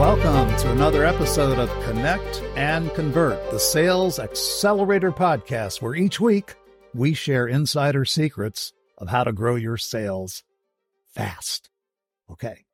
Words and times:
Welcome 0.00 0.56
to 0.60 0.72
another 0.72 1.04
episode 1.04 1.58
of 1.58 1.68
Connect 1.84 2.42
and 2.56 2.90
Convert, 2.94 3.50
the 3.50 3.60
Sales 3.60 4.18
Accelerator 4.18 5.12
podcast, 5.12 5.82
where 5.82 5.94
each 5.94 6.18
week 6.18 6.54
we 6.94 7.12
share 7.12 7.46
insider 7.46 8.06
secrets 8.06 8.72
of 8.96 9.10
how 9.10 9.24
to 9.24 9.32
grow 9.32 9.56
your 9.56 9.76
sales 9.76 10.42
fast. 11.08 11.68
Okay. 12.30 12.64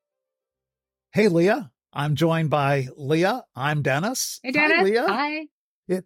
Hey, 1.11 1.27
Leah. 1.27 1.73
I'm 1.93 2.14
joined 2.14 2.48
by 2.48 2.86
Leah. 2.96 3.43
I'm 3.56 3.82
Dennis. 3.82 4.38
Hey, 4.45 4.52
Dennis. 4.52 4.77
Hi, 4.77 4.82
Leah. 4.84 5.06
Hi. 5.08 5.46
It, 5.88 6.04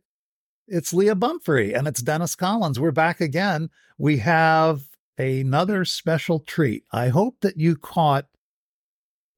it's 0.69 0.95
Leah 0.95 1.17
Bumfrey 1.17 1.77
and 1.77 1.87
it's 1.87 2.01
Dennis 2.01 2.35
Collins. 2.35 2.81
We're 2.81 2.93
back 2.93 3.21
again. 3.21 3.69
We 3.99 4.17
have 4.21 4.85
another 5.19 5.85
special 5.85 6.41
treat. 6.41 6.85
I 6.91 7.09
hope 7.09 7.41
that 7.43 7.59
you 7.59 7.77
caught 7.77 8.25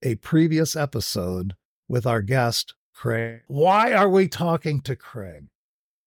a 0.00 0.14
previous 0.14 0.76
episode 0.76 1.56
with 1.88 2.06
our 2.06 2.22
guest, 2.22 2.74
Craig. 2.94 3.42
Why 3.48 3.92
are 3.92 4.08
we 4.08 4.28
talking 4.28 4.80
to 4.82 4.96
Craig? 4.96 5.46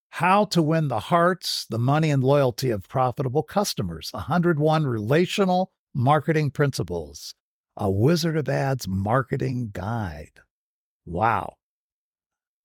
How 0.10 0.46
to 0.46 0.62
win 0.62 0.88
the 0.88 1.00
hearts, 1.00 1.66
the 1.70 1.78
money, 1.78 2.10
and 2.10 2.24
loyalty 2.24 2.70
of 2.72 2.88
profitable 2.88 3.44
customers. 3.44 4.10
101 4.14 4.88
relational 4.88 5.72
marketing 5.94 6.52
principles. 6.52 7.36
A 7.76 7.92
Wizard 7.92 8.38
of 8.38 8.48
Ads 8.48 8.88
marketing 8.88 9.72
guide. 9.74 10.40
Wow. 11.06 11.56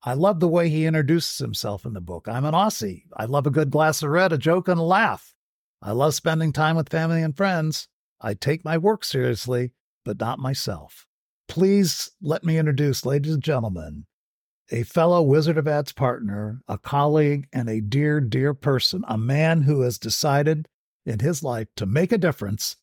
I 0.03 0.15
love 0.15 0.41
the 0.41 0.49
way 0.49 0.69
he 0.69 0.87
introduces 0.87 1.39
himself 1.39 1.85
in 1.85 1.93
the 1.93 2.01
book. 2.01 2.29
I'm 2.29 2.45
an 2.45 2.55
Aussie. 2.55 3.03
I 3.17 3.25
love 3.25 3.47
a 3.47 3.51
good 3.51 3.71
glass 3.71 4.03
of 4.03 4.11
red, 4.11 4.33
a 4.33 4.39
joke, 4.39 4.69
and 4.69 4.79
a 4.79 4.85
laugh. 4.85 5.35
I 5.83 5.93
love 5.93 6.15
spending 6.15 6.53
time 6.53 6.77
with 6.77 6.89
family 6.89 7.23
and 7.23 7.37
friends. 7.37 7.89
I 8.21 8.35
take 8.35 8.65
my 8.65 8.79
work 8.79 9.05
seriously, 9.05 9.73
but 10.05 10.21
not 10.21 10.39
myself. 10.39 11.07
Please 11.51 12.13
let 12.23 12.45
me 12.45 12.59
introduce, 12.59 13.05
ladies 13.05 13.35
and 13.35 13.43
gentlemen, 13.43 14.07
a 14.71 14.85
fellow 14.85 15.21
Wizard 15.21 15.59
of 15.59 15.67
Ads 15.67 15.91
partner, 15.93 16.61
a 16.69 16.79
colleague, 16.79 17.49
and 17.53 17.69
a 17.69 17.81
dear, 17.81 18.21
dear 18.21 18.55
person, 18.55 19.03
a 19.09 19.19
man 19.19 19.63
who 19.63 19.81
has 19.81 19.99
decided 19.99 20.69
in 21.05 21.19
his 21.19 21.43
life 21.43 21.67
to 21.75 21.87
make 21.87 22.13
a 22.13 22.19
difference. 22.19 22.77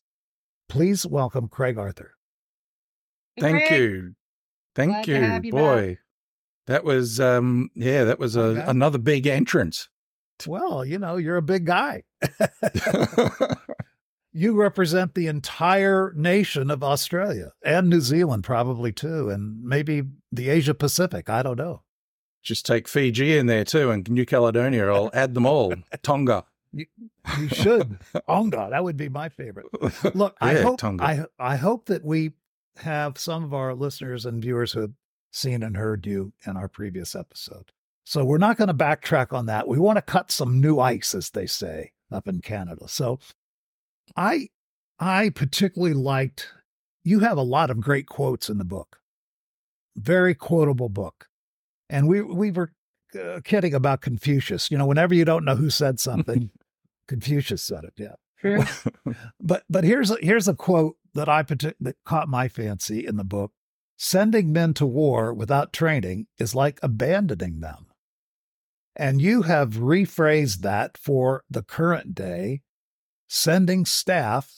Please 0.68 1.06
welcome 1.06 1.48
Craig 1.48 1.78
Arthur. 1.78 2.12
Hey, 3.36 3.40
Thank 3.42 3.66
Craig. 3.68 3.80
you. 3.80 4.12
Thank 4.74 4.90
Glad 4.92 5.04
to 5.04 5.10
you. 5.12 5.20
have 5.22 5.44
you 5.46 5.52
back. 5.52 5.60
Boy. 5.62 5.98
That 6.66 6.84
was 6.84 7.18
um 7.20 7.70
yeah, 7.74 8.04
that 8.04 8.18
was 8.18 8.36
a, 8.36 8.40
Okay. 8.42 8.64
another 8.66 8.98
big 8.98 9.26
entrance. 9.26 9.88
Well, 10.46 10.84
you 10.84 10.98
know, 10.98 11.16
you're 11.16 11.38
a 11.38 11.42
big 11.42 11.64
guy. 11.64 12.02
you 14.38 14.54
represent 14.54 15.14
the 15.14 15.26
entire 15.26 16.12
nation 16.14 16.70
of 16.70 16.84
Australia 16.84 17.52
and 17.64 17.90
New 17.90 18.00
Zealand, 18.00 18.44
probably 18.44 18.92
too, 18.92 19.28
and 19.30 19.64
maybe 19.64 20.04
the 20.30 20.48
Asia 20.48 20.74
Pacific. 20.74 21.28
I 21.28 21.42
don't 21.42 21.58
know. 21.58 21.82
Just 22.42 22.64
take 22.64 22.86
Fiji 22.86 23.36
in 23.36 23.46
there 23.46 23.64
too 23.64 23.90
and 23.90 24.08
New 24.08 24.24
Caledonia. 24.24 24.86
I'll 24.86 25.10
add 25.14 25.34
them 25.34 25.44
all. 25.44 25.74
Tonga. 26.02 26.44
You 26.72 26.86
should. 27.48 27.98
Onga, 28.28 28.70
that 28.70 28.84
would 28.84 28.96
be 28.96 29.08
my 29.08 29.28
favorite. 29.28 29.66
Look, 30.14 30.36
I 30.40 30.54
hope 30.54 30.78
Tonga. 30.78 31.04
I 31.04 31.24
I 31.38 31.56
hope 31.56 31.86
that 31.86 32.04
we 32.04 32.32
have 32.76 33.18
some 33.18 33.42
of 33.42 33.52
our 33.52 33.74
listeners 33.74 34.24
and 34.24 34.40
viewers 34.40 34.72
who 34.72 34.82
have 34.82 34.92
seen 35.32 35.64
and 35.64 35.76
heard 35.76 36.06
you 36.06 36.32
in 36.46 36.56
our 36.56 36.68
previous 36.68 37.16
episode. 37.16 37.72
So 38.04 38.24
we're 38.24 38.38
not 38.38 38.56
going 38.56 38.68
to 38.68 38.74
backtrack 38.74 39.32
on 39.32 39.46
that. 39.46 39.66
We 39.66 39.78
want 39.78 39.96
to 39.96 40.02
cut 40.02 40.30
some 40.30 40.60
new 40.60 40.78
ice, 40.78 41.14
as 41.14 41.30
they 41.30 41.46
say 41.46 41.92
up 42.10 42.28
in 42.28 42.40
Canada. 42.40 42.88
So 42.88 43.18
I 44.16 44.48
I 44.98 45.30
particularly 45.30 45.94
liked 45.94 46.48
you 47.04 47.20
have 47.20 47.38
a 47.38 47.42
lot 47.42 47.70
of 47.70 47.80
great 47.80 48.06
quotes 48.06 48.48
in 48.50 48.58
the 48.58 48.64
book. 48.64 49.00
Very 49.96 50.34
quotable 50.34 50.88
book. 50.88 51.28
And 51.88 52.08
we 52.08 52.20
we 52.20 52.50
were 52.50 52.72
uh, 53.18 53.40
kidding 53.42 53.74
about 53.74 54.02
Confucius. 54.02 54.70
You 54.70 54.78
know, 54.78 54.86
whenever 54.86 55.14
you 55.14 55.24
don't 55.24 55.44
know 55.44 55.56
who 55.56 55.70
said 55.70 55.98
something, 56.00 56.50
Confucius 57.08 57.62
said 57.62 57.84
it. 57.84 57.94
Yeah. 57.96 58.14
But 59.40 59.64
but 59.68 59.84
here's 59.84 60.10
a, 60.10 60.16
here's 60.20 60.48
a 60.48 60.54
quote 60.54 60.96
that 61.14 61.28
I 61.28 61.42
that 61.42 61.96
caught 62.04 62.28
my 62.28 62.48
fancy 62.48 63.06
in 63.06 63.16
the 63.16 63.24
book. 63.24 63.52
Sending 63.96 64.52
men 64.52 64.74
to 64.74 64.86
war 64.86 65.34
without 65.34 65.72
training 65.72 66.28
is 66.38 66.54
like 66.54 66.78
abandoning 66.82 67.60
them. 67.60 67.86
And 68.94 69.20
you 69.20 69.42
have 69.42 69.74
rephrased 69.74 70.58
that 70.58 70.96
for 70.96 71.42
the 71.50 71.62
current 71.62 72.14
day. 72.14 72.62
Sending 73.28 73.84
staff 73.84 74.50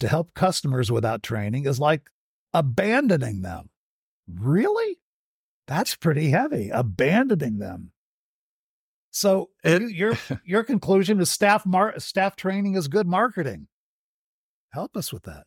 to 0.00 0.08
help 0.08 0.34
customers 0.34 0.90
without 0.90 1.22
training 1.22 1.66
is 1.66 1.80
like 1.80 2.10
abandoning 2.52 3.42
them. 3.42 3.70
Really? 4.32 4.98
That's 5.66 5.96
pretty 5.96 6.30
heavy. 6.30 6.70
Abandoning 6.70 7.58
them. 7.58 7.92
So 9.10 9.50
your 9.64 10.16
your 10.44 10.64
conclusion 10.64 11.20
is 11.20 11.30
staff 11.30 11.66
mar- 11.66 11.98
staff 11.98 12.36
training 12.36 12.74
is 12.74 12.88
good 12.88 13.06
marketing. 13.06 13.68
Help 14.72 14.96
us 14.96 15.12
with 15.12 15.24
that. 15.24 15.44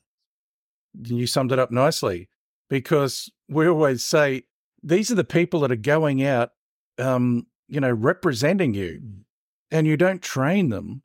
You 1.01 1.27
summed 1.27 1.51
it 1.51 1.59
up 1.59 1.71
nicely 1.71 2.29
because 2.69 3.31
we 3.49 3.67
always 3.67 4.03
say 4.03 4.43
these 4.83 5.11
are 5.11 5.15
the 5.15 5.23
people 5.23 5.61
that 5.61 5.71
are 5.71 5.75
going 5.75 6.23
out 6.23 6.51
um, 6.97 7.47
you 7.67 7.79
know, 7.79 7.91
representing 7.91 8.73
you 8.73 9.01
and 9.71 9.85
you 9.85 9.97
don't 9.97 10.21
train 10.21 10.69
them. 10.69 11.03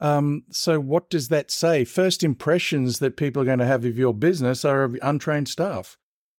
Um, 0.00 0.44
so 0.50 0.78
what 0.78 1.08
does 1.08 1.28
that 1.28 1.50
say? 1.50 1.84
First 1.84 2.22
impressions 2.22 2.98
that 2.98 3.16
people 3.16 3.42
are 3.42 3.46
going 3.46 3.58
to 3.60 3.66
have 3.66 3.84
of 3.84 3.98
your 3.98 4.14
business 4.14 4.64
are 4.64 4.84
of 4.84 4.98
untrained 5.02 5.48
staff. 5.48 5.96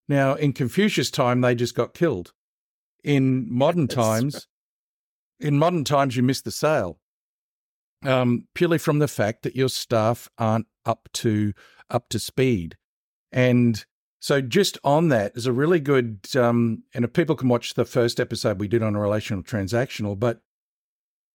Now, 0.08 0.34
in 0.34 0.52
Confucius' 0.52 1.10
time, 1.10 1.40
they 1.40 1.54
just 1.54 1.74
got 1.74 1.94
killed. 1.94 2.32
In 3.04 3.46
modern 3.52 3.86
That's 3.86 3.94
times, 3.94 4.46
in 5.40 5.58
modern 5.58 5.84
times, 5.84 6.16
you 6.16 6.22
miss 6.22 6.40
the 6.40 6.50
sale. 6.50 6.98
Um, 8.04 8.46
purely 8.54 8.78
from 8.78 9.00
the 9.00 9.08
fact 9.08 9.42
that 9.42 9.56
your 9.56 9.68
staff 9.68 10.28
aren't 10.38 10.68
up 10.86 11.08
to 11.14 11.52
up 11.90 12.08
to 12.10 12.18
speed. 12.18 12.76
And 13.32 13.84
so 14.20 14.40
just 14.40 14.78
on 14.84 15.08
that 15.08 15.32
is 15.34 15.46
a 15.46 15.52
really 15.52 15.80
good 15.80 16.20
um, 16.36 16.84
and 16.94 17.04
if 17.04 17.12
people 17.12 17.34
can 17.34 17.48
watch 17.48 17.74
the 17.74 17.84
first 17.84 18.20
episode 18.20 18.60
we 18.60 18.68
did 18.68 18.82
on 18.82 18.94
a 18.94 19.00
relational 19.00 19.42
transactional, 19.42 20.18
but 20.18 20.42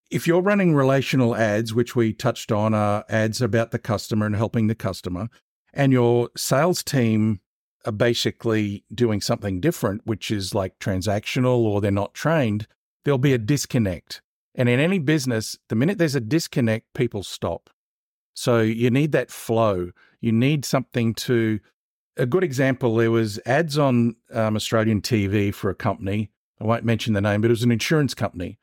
if 0.10 0.28
you're 0.28 0.42
running 0.42 0.76
relational 0.76 1.36
ads, 1.36 1.74
which 1.74 1.96
we 1.96 2.14
touched 2.14 2.52
on, 2.52 2.74
are 2.74 3.06
ads 3.10 3.42
about 3.42 3.72
the 3.72 3.80
customer 3.80 4.26
and 4.26 4.36
helping 4.36 4.68
the 4.68 4.76
customer, 4.76 5.30
and 5.74 5.92
your 5.92 6.30
sales 6.38 6.84
team 6.84 7.40
are 7.86 7.92
basically 7.92 8.86
doing 8.94 9.22
something 9.22 9.60
different, 9.60 10.02
which 10.06 10.32
is 10.32 10.56
like 10.56 10.80
transactional 10.80 11.58
or 11.58 11.82
they're 11.82 11.92
not 11.92 12.14
trained, 12.14 12.68
there'll 13.04 13.18
be 13.18 13.34
a 13.34 13.38
disconnect. 13.38 14.22
And 14.56 14.70
in 14.70 14.80
any 14.80 15.00
business, 15.00 15.58
the 15.70 15.76
minute 15.76 15.98
there's 15.98 16.16
a 16.16 16.22
disconnect, 16.22 16.94
people 16.94 17.24
stop. 17.24 17.70
So 18.34 18.60
you 18.62 18.90
need 18.90 19.12
that 19.12 19.32
flow. 19.32 19.92
You 20.22 20.32
need 20.32 20.66
something 20.66 21.14
to. 21.16 21.60
A 22.16 22.28
good 22.28 22.44
example 22.44 22.96
there 22.96 23.10
was 23.10 23.40
ads 23.46 23.78
on 23.78 24.16
um, 24.32 24.56
Australian 24.56 25.02
TV 25.02 25.52
for 25.54 25.72
a 25.72 25.76
company. 25.76 26.30
I 26.62 26.66
won't 26.66 26.86
mention 26.86 27.14
the 27.14 27.22
name, 27.22 27.42
but 27.42 27.48
it 27.48 27.50
was 27.50 27.64
an 27.64 27.72
insurance 27.72 28.14
company. 28.14 28.60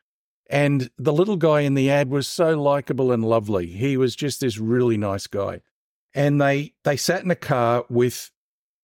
And 0.50 0.90
the 0.98 1.12
little 1.12 1.36
guy 1.36 1.60
in 1.60 1.74
the 1.74 1.88
ad 1.88 2.10
was 2.10 2.26
so 2.26 2.60
likable 2.60 3.12
and 3.12 3.24
lovely. 3.24 3.68
He 3.68 3.96
was 3.96 4.16
just 4.16 4.40
this 4.40 4.58
really 4.58 4.96
nice 4.96 5.28
guy. 5.28 5.62
And 6.12 6.40
they 6.40 6.74
they 6.82 6.96
sat 6.96 7.22
in 7.22 7.30
a 7.30 7.36
car 7.36 7.84
with 7.88 8.32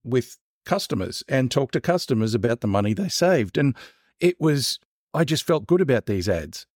with 0.04 0.38
customers 0.65 1.25
and 1.28 1.50
talked 1.50 1.72
to 1.72 1.81
customers 1.81 2.34
about 2.34 2.60
the 2.60 2.69
money 2.69 2.94
they 2.94 3.09
saved. 3.09 3.59
And 3.59 3.75
it 4.21 4.41
was 4.41 4.78
I 5.12 5.25
just 5.25 5.44
felt 5.44 5.66
good 5.66 5.81
about 5.81 6.06
these 6.06 6.28
ads. 6.28 6.66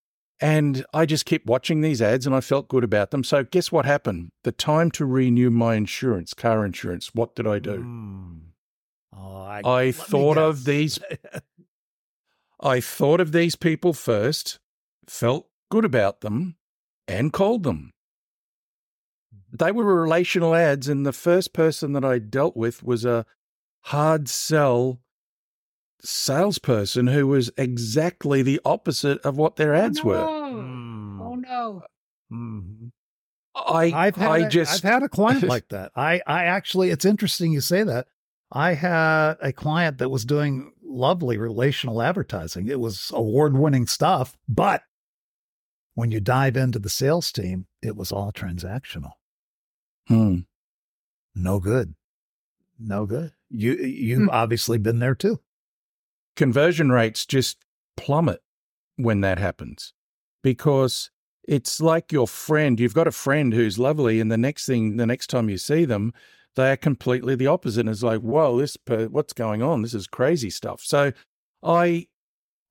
And 0.40 0.84
I 0.92 1.06
just 1.06 1.24
kept 1.24 1.46
watching 1.46 1.82
these 1.82 2.02
ads 2.02 2.26
and 2.26 2.34
I 2.34 2.40
felt 2.40 2.68
good 2.68 2.82
about 2.82 3.12
them. 3.12 3.22
So 3.22 3.44
guess 3.44 3.70
what 3.70 3.84
happened? 3.84 4.32
The 4.42 4.52
time 4.52 4.90
to 4.92 5.06
renew 5.06 5.50
my 5.50 5.76
insurance, 5.76 6.34
car 6.34 6.64
insurance, 6.64 7.14
what 7.14 7.36
did 7.36 7.46
I 7.46 7.60
do? 7.60 7.78
Mm. 7.78 8.40
Oh, 9.16 9.42
I, 9.42 9.60
I 9.64 9.92
thought 9.92 10.38
of 10.38 10.64
these 10.64 10.98
I 12.60 12.80
thought 12.80 13.20
of 13.20 13.32
these 13.32 13.54
people 13.54 13.92
first, 13.92 14.58
felt 15.10 15.48
good 15.70 15.84
about 15.84 16.20
them, 16.20 16.56
and 17.08 17.32
called 17.32 17.64
them. 17.64 17.90
They 19.52 19.72
were 19.72 19.84
relational 19.84 20.54
ads, 20.54 20.88
and 20.88 21.04
the 21.04 21.12
first 21.12 21.52
person 21.52 21.92
that 21.94 22.04
I 22.04 22.18
dealt 22.18 22.56
with 22.56 22.82
was 22.84 23.04
a 23.04 23.26
hard 23.82 24.28
sell 24.28 25.00
salesperson 26.02 27.08
who 27.08 27.26
was 27.26 27.50
exactly 27.58 28.42
the 28.42 28.60
opposite 28.64 29.18
of 29.22 29.36
what 29.36 29.56
their 29.56 29.74
ads 29.74 30.00
oh, 30.00 30.04
were. 30.04 30.16
Mm. 30.16 31.20
Oh 31.20 31.34
no. 31.34 31.82
Mhm. 32.32 32.92
I 33.54 33.92
I've 33.92 34.16
had 34.16 34.30
I 34.30 34.38
a, 34.38 34.48
just 34.48 34.84
I've 34.84 34.90
had 34.90 35.02
a 35.02 35.08
client 35.08 35.42
like 35.48 35.68
that. 35.70 35.92
I 35.96 36.22
I 36.26 36.44
actually 36.44 36.90
it's 36.90 37.04
interesting 37.04 37.52
you 37.52 37.60
say 37.60 37.82
that. 37.82 38.06
I 38.52 38.74
had 38.74 39.34
a 39.40 39.52
client 39.52 39.98
that 39.98 40.08
was 40.08 40.24
doing 40.24 40.72
lovely 40.82 41.36
relational 41.36 42.02
advertising. 42.02 42.66
It 42.66 42.80
was 42.80 43.12
award-winning 43.14 43.86
stuff, 43.86 44.36
but 44.48 44.82
when 46.00 46.10
you 46.10 46.18
dive 46.20 46.56
into 46.56 46.78
the 46.78 46.90
sales 46.90 47.30
team, 47.30 47.66
it 47.82 47.94
was 47.96 48.10
all 48.10 48.32
transactional. 48.32 49.12
Hmm. 50.08 50.40
No 51.34 51.60
good. 51.60 51.94
No 52.78 53.06
good. 53.06 53.32
You 53.50 53.74
you've 53.74 54.22
Hmm. 54.22 54.30
obviously 54.30 54.78
been 54.78 54.98
there 54.98 55.14
too. 55.14 55.40
conversion 56.36 56.90
rates 56.90 57.26
just 57.26 57.58
plummet 57.96 58.40
when 58.96 59.20
that 59.20 59.38
happens 59.38 59.92
because 60.42 61.10
it's 61.46 61.80
like 61.80 62.12
your 62.12 62.26
friend. 62.28 62.80
You've 62.80 62.94
got 62.94 63.06
a 63.08 63.12
friend 63.12 63.52
who's 63.52 63.78
lovely, 63.78 64.20
and 64.20 64.30
the 64.32 64.38
next 64.38 64.64
thing, 64.66 64.96
the 64.96 65.06
next 65.06 65.26
time 65.26 65.50
you 65.50 65.58
see 65.58 65.84
them, 65.84 66.12
they 66.56 66.70
are 66.70 66.76
completely 66.76 67.34
the 67.34 67.46
opposite. 67.48 67.80
And 67.80 67.88
it's 67.90 68.02
like, 68.02 68.20
whoa, 68.20 68.58
this 68.58 68.76
what's 68.86 69.32
going 69.34 69.60
on? 69.62 69.82
This 69.82 69.92
is 69.94 70.06
crazy 70.06 70.48
stuff. 70.50 70.80
So, 70.82 71.12
I, 71.62 72.06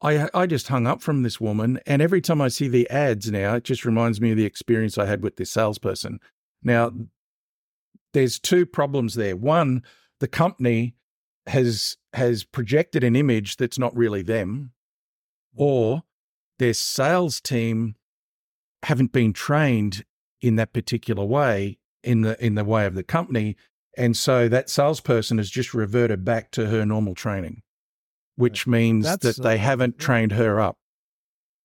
I, 0.01 0.29
I 0.33 0.45
just 0.45 0.69
hung 0.69 0.87
up 0.87 1.01
from 1.01 1.23
this 1.23 1.41
woman, 1.41 1.79
and 1.85 2.01
every 2.01 2.21
time 2.21 2.41
I 2.41 2.47
see 2.47 2.67
the 2.67 2.89
ads 2.89 3.29
now, 3.29 3.55
it 3.55 3.63
just 3.63 3.83
reminds 3.83 4.21
me 4.21 4.31
of 4.31 4.37
the 4.37 4.45
experience 4.45 4.97
I 4.97 5.05
had 5.05 5.21
with 5.21 5.35
this 5.35 5.51
salesperson. 5.51 6.19
Now, 6.63 6.91
there's 8.13 8.39
two 8.39 8.65
problems 8.65 9.15
there. 9.15 9.35
One, 9.35 9.83
the 10.19 10.27
company 10.27 10.95
has 11.47 11.97
has 12.13 12.43
projected 12.43 13.03
an 13.03 13.15
image 13.15 13.57
that's 13.57 13.79
not 13.79 13.95
really 13.95 14.21
them, 14.21 14.71
or 15.55 16.03
their 16.59 16.73
sales 16.73 17.41
team 17.41 17.95
haven't 18.83 19.11
been 19.11 19.33
trained 19.33 20.05
in 20.41 20.55
that 20.55 20.73
particular 20.73 21.25
way 21.25 21.79
in 22.03 22.21
the 22.21 22.43
in 22.43 22.55
the 22.55 22.63
way 22.63 22.85
of 22.85 22.95
the 22.95 23.03
company 23.03 23.55
and 23.97 24.15
so 24.15 24.47
that 24.47 24.69
salesperson 24.69 25.37
has 25.37 25.49
just 25.49 25.73
reverted 25.73 26.23
back 26.23 26.51
to 26.51 26.67
her 26.67 26.85
normal 26.85 27.13
training 27.13 27.61
which 28.39 28.67
means 28.67 29.05
that's, 29.05 29.37
that 29.37 29.43
they 29.43 29.55
uh, 29.55 29.57
haven't 29.57 29.99
trained 29.99 30.31
her 30.31 30.59
up 30.59 30.77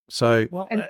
so 0.08 0.46
well 0.50 0.68
and, 0.70 0.82
uh, 0.82 0.86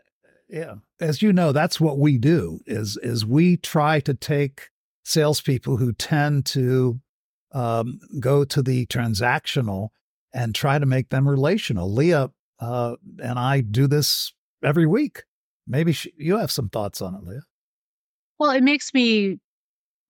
yeah 0.48 0.74
as 1.00 1.22
you 1.22 1.32
know 1.32 1.52
that's 1.52 1.80
what 1.80 1.98
we 1.98 2.18
do 2.18 2.60
is 2.66 2.96
is 3.02 3.24
we 3.24 3.56
try 3.56 4.00
to 4.00 4.14
take 4.14 4.70
salespeople 5.04 5.76
who 5.76 5.92
tend 5.92 6.46
to 6.46 7.00
um, 7.52 8.00
go 8.18 8.44
to 8.44 8.62
the 8.62 8.86
transactional 8.86 9.90
and 10.32 10.54
try 10.54 10.78
to 10.78 10.86
make 10.86 11.10
them 11.10 11.28
relational 11.28 11.92
leah 11.92 12.30
uh, 12.60 12.96
and 13.22 13.38
i 13.38 13.60
do 13.60 13.86
this 13.86 14.32
every 14.62 14.86
week 14.86 15.22
Maybe 15.66 15.92
she, 15.92 16.12
you 16.16 16.38
have 16.38 16.50
some 16.50 16.68
thoughts 16.68 17.00
on 17.00 17.14
it, 17.14 17.24
Leah. 17.24 17.42
Well, 18.38 18.50
it 18.50 18.62
makes 18.62 18.92
me 18.92 19.38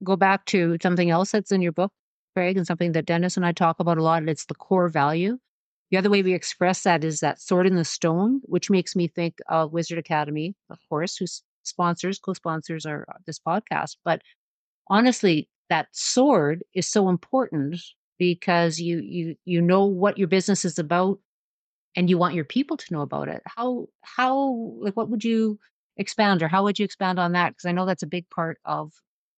go 0.02 0.16
back 0.16 0.44
to 0.46 0.76
something 0.82 1.10
else 1.10 1.30
that's 1.30 1.52
in 1.52 1.62
your 1.62 1.72
book, 1.72 1.92
Craig, 2.34 2.56
and 2.56 2.66
something 2.66 2.92
that 2.92 3.06
Dennis 3.06 3.36
and 3.36 3.46
I 3.46 3.52
talk 3.52 3.78
about 3.78 3.98
a 3.98 4.02
lot. 4.02 4.18
And 4.18 4.28
it's 4.28 4.46
the 4.46 4.54
core 4.54 4.88
value. 4.88 5.38
The 5.94 5.98
other 5.98 6.10
way 6.10 6.24
we 6.24 6.34
express 6.34 6.82
that 6.82 7.04
is 7.04 7.20
that 7.20 7.40
sword 7.40 7.68
in 7.68 7.76
the 7.76 7.84
stone, 7.84 8.40
which 8.46 8.68
makes 8.68 8.96
me 8.96 9.06
think 9.06 9.38
of 9.48 9.72
Wizard 9.72 9.96
Academy, 9.96 10.56
of 10.68 10.80
course, 10.88 11.16
who 11.16 11.26
sponsors, 11.62 12.18
co-sponsors 12.18 12.84
our 12.84 13.06
uh, 13.08 13.18
this 13.26 13.38
podcast. 13.38 13.98
But 14.04 14.20
honestly, 14.88 15.48
that 15.70 15.86
sword 15.92 16.64
is 16.74 16.88
so 16.88 17.08
important 17.08 17.80
because 18.18 18.80
you 18.80 18.98
you 19.04 19.36
you 19.44 19.62
know 19.62 19.84
what 19.84 20.18
your 20.18 20.26
business 20.26 20.64
is 20.64 20.80
about 20.80 21.20
and 21.94 22.10
you 22.10 22.18
want 22.18 22.34
your 22.34 22.44
people 22.44 22.76
to 22.76 22.92
know 22.92 23.02
about 23.02 23.28
it 23.28 23.40
how 23.44 23.86
how 24.02 24.74
like 24.80 24.96
what 24.96 25.08
would 25.10 25.22
you 25.22 25.60
expand 25.96 26.42
or 26.42 26.48
how 26.48 26.64
would 26.64 26.76
you 26.76 26.84
expand 26.84 27.20
on 27.20 27.32
that 27.32 27.50
because 27.50 27.66
i 27.66 27.72
know 27.72 27.86
that's 27.86 28.02
a 28.02 28.06
big 28.06 28.28
part 28.30 28.58
of 28.64 28.92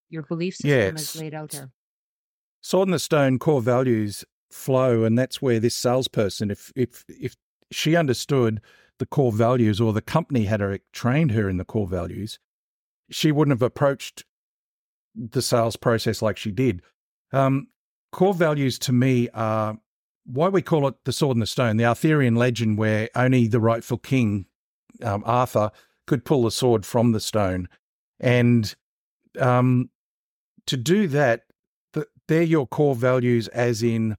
your 0.08 0.22
belief 0.22 0.54
system 0.56 0.96
yes. 0.96 1.14
as 1.14 1.20
laid 1.20 1.34
out 1.34 1.52
here 1.52 1.70
sword 2.60 2.88
in 2.88 2.92
the 2.92 2.98
stone 2.98 3.38
core 3.38 3.62
values 3.62 4.24
flow 4.50 5.04
and 5.04 5.18
that's 5.18 5.42
where 5.42 5.60
this 5.60 5.74
salesperson 5.74 6.50
if 6.50 6.72
if 6.76 7.04
if 7.08 7.36
she 7.72 7.96
understood 7.96 8.60
the 8.98 9.06
core 9.06 9.32
values 9.32 9.80
or 9.80 9.92
the 9.92 10.00
company 10.00 10.44
had 10.44 10.60
her, 10.60 10.78
trained 10.92 11.32
her 11.32 11.48
in 11.48 11.56
the 11.56 11.64
core 11.64 11.86
values 11.86 12.38
she 13.10 13.32
wouldn't 13.32 13.52
have 13.52 13.62
approached 13.62 14.24
the 15.14 15.42
sales 15.42 15.76
process 15.76 16.22
like 16.22 16.36
she 16.36 16.50
did 16.50 16.80
um, 17.32 17.68
core 18.12 18.34
values 18.34 18.78
to 18.78 18.92
me 18.92 19.28
are 19.34 19.78
why 20.26 20.48
we 20.48 20.60
call 20.60 20.86
it 20.88 20.94
the 21.04 21.12
sword 21.12 21.36
and 21.36 21.42
the 21.42 21.46
stone, 21.46 21.76
the 21.76 21.84
Arthurian 21.84 22.34
legend 22.34 22.78
where 22.78 23.08
only 23.14 23.46
the 23.46 23.60
rightful 23.60 23.98
king, 23.98 24.46
um, 25.02 25.22
Arthur, 25.24 25.70
could 26.06 26.24
pull 26.24 26.42
the 26.42 26.50
sword 26.50 26.84
from 26.84 27.12
the 27.12 27.20
stone. 27.20 27.68
And 28.18 28.74
um, 29.38 29.90
to 30.66 30.76
do 30.76 31.06
that, 31.08 31.44
the, 31.92 32.06
they're 32.28 32.42
your 32.42 32.66
core 32.66 32.94
values, 32.94 33.48
as 33.48 33.82
in, 33.82 34.16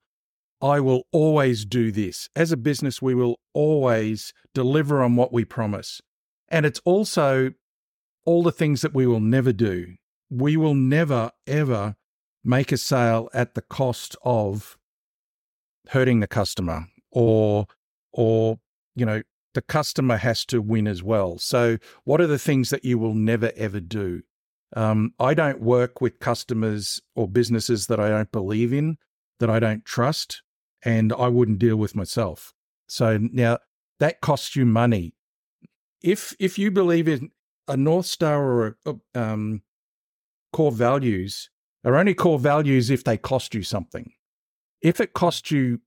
I 0.62 0.80
will 0.80 1.04
always 1.12 1.66
do 1.66 1.92
this. 1.92 2.30
As 2.36 2.52
a 2.52 2.58
business, 2.58 3.02
we 3.02 3.14
will 3.14 3.40
always 3.54 4.34
deliver 4.54 5.04
on 5.04 5.16
what 5.16 5.32
we 5.32 5.46
promise. 5.46 6.02
And 6.50 6.66
it's 6.66 6.82
also 6.86 7.52
all 8.26 8.44
the 8.44 8.52
things 8.52 8.82
that 8.82 8.94
we 8.94 9.06
will 9.06 9.20
never 9.20 9.54
do. 9.54 9.96
We 10.30 10.58
will 10.58 10.76
never, 10.76 11.32
ever 11.46 11.96
make 12.44 12.72
a 12.72 12.78
sale 12.78 13.30
at 13.34 13.54
the 13.54 13.62
cost 13.62 14.16
of 14.24 14.78
hurting 15.90 16.20
the 16.20 16.28
customer 16.28 16.88
or 17.12 17.68
or 18.14 18.60
you 18.96 19.06
know 19.06 19.22
the 19.54 19.62
customer 19.62 20.18
has 20.18 20.46
to 20.46 20.62
win 20.62 20.88
as 20.88 21.04
well 21.04 21.38
so 21.38 21.78
what 22.04 22.22
are 22.22 22.28
the 22.28 22.40
things 22.40 22.70
that 22.70 22.86
you 22.86 22.98
will 22.98 23.14
never 23.14 23.52
ever 23.56 23.80
do 23.80 24.22
um, 24.76 25.14
i 25.20 25.34
don't 25.34 25.62
work 25.62 26.02
with 26.02 26.20
customers 26.20 27.02
or 27.16 27.28
businesses 27.28 27.88
that 27.88 28.00
i 28.00 28.10
don't 28.10 28.32
believe 28.32 28.74
in 28.74 28.98
that 29.40 29.50
i 29.50 29.60
don't 29.60 29.86
trust 29.86 30.42
and 30.84 31.12
i 31.14 31.28
wouldn't 31.28 31.60
deal 31.60 31.76
with 31.78 31.96
myself. 31.96 32.54
So 32.88 33.18
now 33.18 33.60
that 34.00 34.22
costs 34.22 34.56
you 34.56 34.66
money. 34.66 35.14
If 36.02 36.36
if 36.40 36.58
you 36.58 36.72
believe 36.72 37.08
in 37.08 37.32
a 37.68 37.76
north 37.76 38.06
star 38.06 38.44
or 38.44 38.78
a, 38.86 38.96
um, 39.20 39.62
core 40.54 40.72
values 40.72 41.50
are 41.84 41.96
only 41.96 42.14
core 42.14 42.40
values 42.40 42.90
if 42.90 43.04
they 43.04 43.18
cost 43.18 43.54
you 43.54 43.64
something. 43.64 44.12
If 44.82 45.00
it 45.00 45.14
costs 45.14 45.52
you 45.52 45.82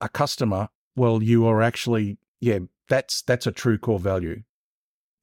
a 0.00 0.08
customer, 0.08 0.68
well, 0.96 1.22
you 1.22 1.46
are 1.46 1.62
actually, 1.62 2.18
yeah, 2.40 2.60
that's 2.88 3.22
that's 3.22 3.46
a 3.46 3.52
true 3.52 3.78
core 3.78 3.98
value. 3.98 4.42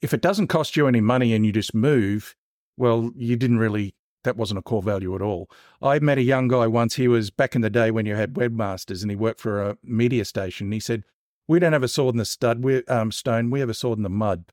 If 0.01 0.13
it 0.13 0.21
doesn't 0.21 0.47
cost 0.47 0.75
you 0.75 0.87
any 0.87 1.01
money 1.01 1.33
and 1.33 1.45
you 1.45 1.51
just 1.51 1.73
move, 1.73 2.35
well, 2.77 3.11
you 3.15 3.35
didn't 3.35 3.57
really 3.57 3.95
that 4.27 4.37
wasn't 4.37 4.59
a 4.59 4.61
core 4.61 4.83
value 4.83 5.15
at 5.15 5.21
all. 5.21 5.49
I 5.81 5.99
met 5.99 6.19
a 6.19 6.23
young 6.23 6.47
guy 6.47 6.67
once. 6.67 6.95
He 6.95 7.07
was 7.07 7.31
back 7.31 7.55
in 7.55 7.61
the 7.61 7.69
day 7.69 7.89
when 7.89 8.05
you 8.05 8.15
had 8.15 8.35
webmasters, 8.35 9.01
and 9.01 9.09
he 9.09 9.15
worked 9.15 9.39
for 9.39 9.61
a 9.61 9.77
media 9.83 10.25
station. 10.25 10.71
He 10.71 10.79
said, 10.79 11.03
"We 11.47 11.59
don't 11.59 11.73
have 11.73 11.83
a 11.83 11.87
sword 11.87 12.13
in 12.13 12.19
the 12.19 12.25
stud, 12.25 12.63
we 12.63 12.85
um, 12.85 13.11
stone. 13.11 13.49
We 13.49 13.59
have 13.61 13.69
a 13.69 13.73
sword 13.73 13.97
in 13.97 14.03
the 14.03 14.09
mud. 14.09 14.45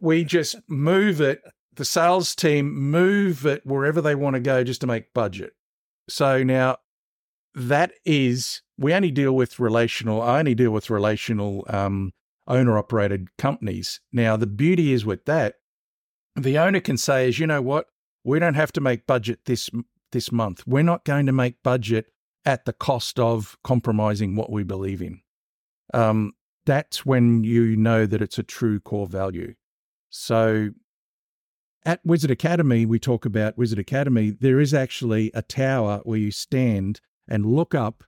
We 0.00 0.24
just 0.24 0.56
move 0.68 1.20
it. 1.20 1.42
The 1.74 1.84
sales 1.84 2.34
team 2.34 2.74
move 2.74 3.46
it 3.46 3.64
wherever 3.64 4.00
they 4.00 4.14
want 4.14 4.34
to 4.34 4.40
go, 4.40 4.64
just 4.64 4.80
to 4.82 4.86
make 4.86 5.14
budget. 5.14 5.52
So 6.08 6.42
now 6.42 6.78
that 7.54 7.92
is 8.04 8.62
we 8.78 8.94
only 8.94 9.10
deal 9.10 9.32
with 9.32 9.60
relational 9.60 10.22
i 10.22 10.38
only 10.38 10.54
deal 10.54 10.70
with 10.70 10.90
relational 10.90 11.64
um, 11.68 12.12
owner 12.46 12.78
operated 12.78 13.28
companies 13.36 14.00
now 14.12 14.36
the 14.36 14.46
beauty 14.46 14.92
is 14.92 15.04
with 15.04 15.24
that 15.26 15.56
the 16.36 16.58
owner 16.58 16.80
can 16.80 16.96
say 16.96 17.28
is 17.28 17.38
you 17.38 17.46
know 17.46 17.62
what 17.62 17.86
we 18.24 18.38
don't 18.38 18.54
have 18.54 18.72
to 18.72 18.80
make 18.80 19.06
budget 19.06 19.40
this 19.46 19.70
this 20.12 20.30
month 20.30 20.62
we're 20.66 20.82
not 20.82 21.04
going 21.04 21.26
to 21.26 21.32
make 21.32 21.62
budget 21.62 22.12
at 22.44 22.64
the 22.64 22.72
cost 22.72 23.18
of 23.18 23.56
compromising 23.62 24.34
what 24.36 24.50
we 24.50 24.62
believe 24.62 25.00
in 25.00 25.20
um, 25.94 26.32
that's 26.64 27.04
when 27.04 27.44
you 27.44 27.76
know 27.76 28.06
that 28.06 28.22
it's 28.22 28.38
a 28.38 28.42
true 28.42 28.80
core 28.80 29.06
value 29.06 29.54
so 30.10 30.70
at 31.84 32.00
Wizard 32.04 32.30
Academy, 32.30 32.86
we 32.86 32.98
talk 32.98 33.24
about 33.24 33.58
Wizard 33.58 33.78
Academy. 33.78 34.30
There 34.30 34.60
is 34.60 34.72
actually 34.72 35.30
a 35.34 35.42
tower 35.42 36.00
where 36.04 36.18
you 36.18 36.30
stand 36.30 37.00
and 37.26 37.44
look 37.44 37.74
up 37.74 38.04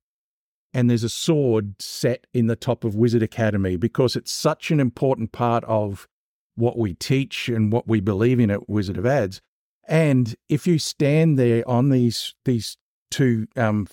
and 0.73 0.89
there's 0.89 1.05
a 1.05 1.09
sword 1.09 1.81
set 1.81 2.27
in 2.33 2.47
the 2.47 2.57
top 2.57 2.85
of 2.85 2.95
Wizard 2.95 3.23
Academy 3.23 3.77
because 3.77 4.17
it's 4.17 4.33
such 4.33 4.71
an 4.71 4.81
important 4.81 5.33
part 5.33 5.65
of 5.65 6.09
what 6.57 6.79
we 6.79 6.95
teach 6.95 7.49
and 7.49 7.73
what 7.73 7.89
we 7.89 8.01
believe 8.01 8.39
in 8.39 8.51
at 8.51 8.69
Wizard 8.69 8.97
of 8.97 9.07
Ads. 9.07 9.41
And 9.87 10.35
if 10.49 10.67
you 10.67 10.79
stand 10.79 11.39
there 11.39 11.69
on 11.69 11.91
these 11.91 12.35
these 12.45 12.77
two 13.11 13.47
um, 13.57 13.87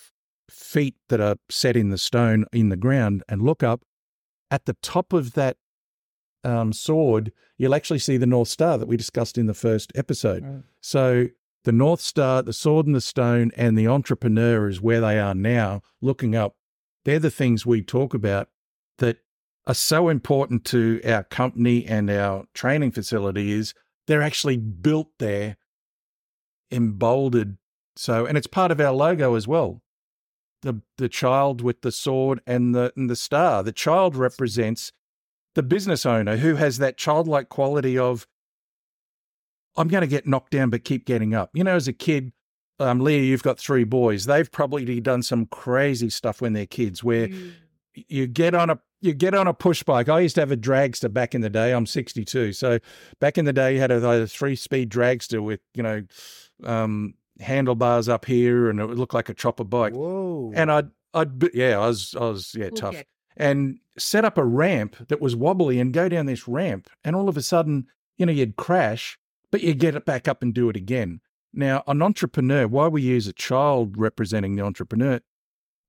feet 0.49 0.95
that 1.09 1.19
are 1.19 1.35
set 1.49 1.75
in 1.75 1.89
the 1.89 1.97
stone 1.97 2.45
in 2.53 2.69
the 2.69 2.77
ground 2.77 3.23
and 3.27 3.41
look 3.41 3.63
up 3.63 3.81
at 4.49 4.65
the 4.65 4.75
top 4.81 5.13
of 5.13 5.33
that 5.33 5.57
um, 6.43 6.73
sword, 6.73 7.31
you'll 7.57 7.75
actually 7.75 7.99
see 7.99 8.17
the 8.17 8.25
North 8.25 8.47
Star 8.47 8.77
that 8.77 8.87
we 8.87 8.97
discussed 8.97 9.37
in 9.37 9.45
the 9.45 9.53
first 9.53 9.91
episode. 9.95 10.43
Right. 10.43 10.63
So 10.81 11.27
the 11.63 11.71
North 11.71 12.01
Star, 12.01 12.41
the 12.41 12.53
Sword 12.53 12.87
and 12.87 12.95
the 12.95 13.01
Stone, 13.01 13.51
and 13.55 13.77
the 13.77 13.87
entrepreneur 13.87 14.67
is 14.67 14.81
where 14.81 15.01
they 15.01 15.19
are 15.19 15.35
now, 15.35 15.81
looking 16.01 16.35
up. 16.35 16.55
They're 17.05 17.19
the 17.19 17.31
things 17.31 17.65
we 17.65 17.81
talk 17.81 18.13
about 18.13 18.49
that 18.97 19.17
are 19.67 19.73
so 19.73 20.09
important 20.09 20.65
to 20.65 21.01
our 21.05 21.23
company 21.23 21.85
and 21.85 22.09
our 22.09 22.45
training 22.53 22.91
facility 22.91 23.51
is 23.51 23.73
they're 24.07 24.23
actually 24.23 24.57
built 24.57 25.09
there, 25.19 25.57
emboldened. 26.71 27.57
So, 27.95 28.25
and 28.25 28.37
it's 28.37 28.47
part 28.47 28.71
of 28.71 28.79
our 28.79 28.93
logo 28.93 29.35
as 29.35 29.47
well. 29.47 29.81
The 30.61 30.81
the 30.97 31.09
child 31.09 31.61
with 31.61 31.81
the 31.81 31.91
sword 31.91 32.39
and 32.45 32.73
the 32.75 32.93
and 32.95 33.09
the 33.09 33.15
star. 33.15 33.63
The 33.63 33.71
child 33.71 34.15
represents 34.15 34.91
the 35.55 35.63
business 35.63 36.05
owner 36.05 36.37
who 36.37 36.55
has 36.55 36.77
that 36.77 36.97
childlike 36.97 37.49
quality 37.49 37.97
of 37.97 38.27
I'm 39.75 39.87
going 39.87 40.01
to 40.01 40.07
get 40.07 40.27
knocked 40.27 40.51
down, 40.51 40.69
but 40.69 40.83
keep 40.83 41.05
getting 41.05 41.33
up. 41.33 41.49
You 41.53 41.63
know, 41.63 41.75
as 41.75 41.87
a 41.87 41.93
kid, 41.93 42.33
um, 42.79 42.99
Leah, 42.99 43.21
you've 43.23 43.43
got 43.43 43.57
three 43.57 43.85
boys. 43.85 44.25
They've 44.25 44.51
probably 44.51 44.99
done 44.99 45.23
some 45.23 45.45
crazy 45.45 46.09
stuff 46.09 46.41
when 46.41 46.53
they're 46.53 46.65
kids, 46.65 47.03
where 47.03 47.27
Mm. 47.27 47.53
you 48.07 48.27
get 48.27 48.53
on 48.55 48.69
a 48.69 48.79
you 49.03 49.13
get 49.13 49.33
on 49.33 49.47
a 49.47 49.53
push 49.53 49.81
bike. 49.81 50.09
I 50.09 50.19
used 50.19 50.35
to 50.35 50.41
have 50.41 50.51
a 50.51 50.57
dragster 50.57 51.11
back 51.11 51.33
in 51.33 51.41
the 51.41 51.49
day. 51.49 51.73
I'm 51.73 51.87
62, 51.87 52.53
so 52.53 52.77
back 53.19 53.37
in 53.39 53.45
the 53.45 53.53
day, 53.53 53.73
you 53.73 53.79
had 53.79 53.89
a, 53.89 54.07
a 54.07 54.27
three 54.27 54.55
speed 54.55 54.91
dragster 54.91 55.41
with 55.43 55.59
you 55.73 55.81
know 55.83 56.03
um, 56.63 57.13
handlebars 57.39 58.09
up 58.09 58.25
here, 58.25 58.69
and 58.69 58.79
it 58.79 58.85
would 58.85 58.99
look 58.99 59.13
like 59.13 59.29
a 59.29 59.33
chopper 59.33 59.63
bike. 59.63 59.93
Whoa. 59.93 60.51
And 60.55 60.71
I'd 60.71 60.89
I'd 61.13 61.53
yeah, 61.53 61.79
I 61.79 61.87
was 61.87 62.15
I 62.19 62.25
was 62.25 62.55
yeah 62.57 62.69
Cool 62.69 62.77
tough 62.77 62.95
kick. 62.95 63.07
and 63.37 63.79
set 63.97 64.25
up 64.25 64.37
a 64.37 64.45
ramp 64.45 64.95
that 65.09 65.21
was 65.21 65.35
wobbly 65.35 65.79
and 65.79 65.93
go 65.93 66.09
down 66.09 66.25
this 66.25 66.47
ramp, 66.47 66.89
and 67.03 67.15
all 67.15 67.29
of 67.29 67.37
a 67.37 67.41
sudden, 67.41 67.87
you 68.17 68.25
know, 68.25 68.31
you'd 68.31 68.55
crash, 68.55 69.17
but 69.51 69.61
you 69.61 69.73
get 69.73 69.95
it 69.95 70.05
back 70.05 70.27
up 70.27 70.41
and 70.41 70.53
do 70.53 70.69
it 70.69 70.75
again. 70.75 71.21
Now, 71.53 71.83
an 71.87 72.01
entrepreneur, 72.01 72.67
why 72.67 72.87
we 72.87 73.01
use 73.01 73.27
a 73.27 73.33
child 73.33 73.97
representing 73.97 74.55
the 74.55 74.63
entrepreneur, 74.63 75.19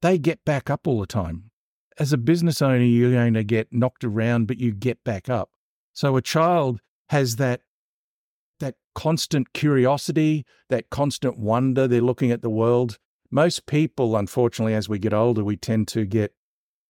they 0.00 0.19
get 0.19 0.45
back 0.45 0.69
up 0.69 0.88
all 0.88 0.99
the 1.00 1.07
time. 1.07 1.50
As 1.99 2.12
a 2.12 2.19
business 2.19 2.61
owner, 2.61 2.83
you're 2.83 3.12
going 3.12 3.35
to 3.35 3.45
get 3.45 3.73
knocked 3.73 4.02
around, 4.02 4.47
but 4.47 4.59
you 4.59 4.73
get 4.73 5.05
back 5.05 5.29
up. 5.29 5.50
So 5.93 6.17
a 6.17 6.23
child 6.23 6.81
has 7.11 7.37
that 7.37 7.61
that 7.61 7.61
constant 8.94 9.52
curiosity, 9.52 10.44
that 10.68 10.90
constant 10.90 11.38
wonder. 11.38 11.87
They're 11.87 12.00
looking 12.00 12.30
at 12.30 12.42
the 12.42 12.50
world. 12.50 12.99
Most 13.30 13.66
people, 13.66 14.16
unfortunately, 14.16 14.75
as 14.75 14.88
we 14.88 14.99
get 14.99 15.14
older, 15.14 15.42
we 15.42 15.56
tend 15.56 15.88
to 15.88 16.04
get 16.04 16.34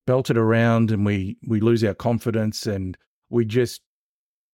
belted 0.05 0.37
around 0.37 0.91
and 0.91 1.05
we 1.05 1.37
we 1.47 1.61
lose 1.61 1.83
our 1.83 1.93
confidence 1.93 2.67
and 2.67 2.97
we 3.29 3.45
just 3.45 3.81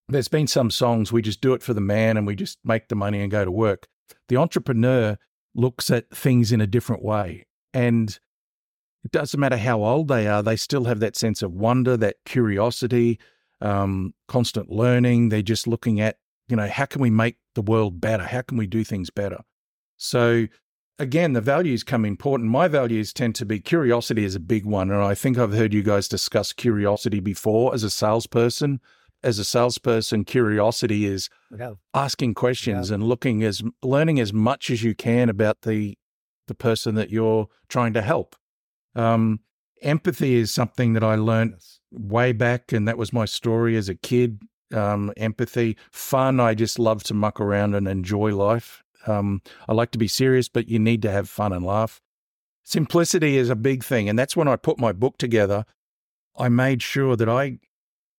there's 0.08 0.28
been 0.28 0.46
some 0.46 0.70
songs 0.70 1.12
we 1.12 1.24
just 1.24 1.42
do 1.42 1.54
it 1.54 1.64
for 1.64 1.74
the 1.74 1.82
man 1.82 2.18
and 2.18 2.28
we 2.28 2.36
just 2.36 2.60
make 2.64 2.88
the 2.88 2.96
money 2.96 3.22
and 3.22 3.32
go 3.32 3.44
to 3.44 3.52
work. 3.52 3.88
The 4.28 4.38
entrepreneur 4.38 5.18
looks 5.56 5.90
at 5.90 6.10
things 6.12 6.52
in 6.52 6.62
a 6.62 6.68
different 6.68 7.04
way 7.04 7.48
and 7.74 8.20
it 9.04 9.12
doesn't 9.12 9.40
matter 9.40 9.58
how 9.58 9.84
old 9.84 10.08
they 10.08 10.28
are, 10.28 10.44
they 10.44 10.56
still 10.56 10.86
have 10.86 11.00
that 11.00 11.16
sense 11.16 11.42
of 11.42 11.54
wonder, 11.54 11.96
that 11.98 12.18
curiosity, 12.26 13.20
um, 13.62 14.14
constant 14.28 14.70
learning. 14.70 15.30
They're 15.30 15.42
just 15.42 15.68
looking 15.68 16.02
at, 16.02 16.18
you 16.50 16.56
know, 16.58 16.68
how 16.68 16.86
can 16.86 17.02
we 17.02 17.10
make 17.10 17.38
the 17.56 17.62
world 17.62 18.02
better? 18.02 18.24
How 18.24 18.42
can 18.42 18.58
we 18.58 18.68
do 18.68 18.84
things 18.84 19.10
better? 19.10 19.40
So 19.98 20.48
again, 20.98 21.34
the 21.34 21.42
values 21.42 21.84
come 21.84 22.06
important. 22.06 22.50
My 22.50 22.68
values 22.68 23.14
tend 23.14 23.36
to 23.36 23.46
be 23.46 23.60
curiosity 23.60 24.24
is 24.26 24.36
a 24.36 24.40
big 24.40 24.66
one. 24.66 24.92
And 24.92 25.02
I 25.02 25.16
think 25.16 25.38
I've 25.38 25.54
heard 25.54 25.74
you 25.74 25.84
guys 25.84 26.08
discuss 26.08 26.54
curiosity 26.54 27.20
before 27.20 27.74
as 27.74 27.84
a 27.84 27.90
salesperson. 27.90 28.80
As 29.22 29.38
a 29.38 29.44
salesperson, 29.46 30.24
curiosity 30.24 31.06
is 31.06 31.30
Yeah. 31.58 31.74
asking 31.94 32.34
questions 32.36 32.90
and 32.90 33.04
looking 33.04 33.44
as 33.44 33.62
learning 33.84 34.20
as 34.20 34.32
much 34.32 34.70
as 34.70 34.82
you 34.84 34.96
can 34.96 35.30
about 35.30 35.62
the 35.62 35.98
the 36.48 36.56
person 36.56 36.96
that 36.96 37.12
you're 37.12 37.48
trying 37.68 37.94
to 37.94 38.02
help. 38.02 38.36
Um, 38.96 39.42
empathy 39.84 40.34
is 40.34 40.52
something 40.52 40.94
that 40.94 41.04
I 41.04 41.14
learned 41.14 41.54
way 41.92 42.32
back, 42.32 42.72
and 42.72 42.88
that 42.88 42.98
was 42.98 43.14
my 43.14 43.26
story 43.26 43.78
as 43.78 43.88
a 43.88 43.94
kid. 43.94 44.42
Um, 44.74 45.12
empathy, 45.18 45.78
fun. 45.92 46.40
I 46.40 46.54
just 46.54 46.78
love 46.78 47.04
to 47.04 47.14
muck 47.14 47.40
around 47.40 47.76
and 47.76 47.88
enjoy 47.88 48.36
life. 48.36 48.84
Um, 49.08 49.42
I 49.68 49.74
like 49.74 49.92
to 49.92 49.98
be 49.98 50.08
serious, 50.08 50.50
but 50.50 50.68
you 50.68 50.80
need 50.80 51.02
to 51.04 51.12
have 51.12 51.30
fun 51.30 51.54
and 51.54 51.66
laugh. 51.66 52.02
Simplicity 52.64 53.38
is 53.38 53.50
a 53.50 53.56
big 53.56 53.84
thing, 53.84 54.08
and 54.08 54.20
that's 54.20 54.36
when 54.36 54.48
I 54.48 54.56
put 54.56 54.78
my 54.78 54.92
book 54.92 55.18
together. 55.18 55.66
I 56.38 56.50
made 56.50 56.84
sure 56.84 57.16
that 57.16 57.30
I 57.30 57.60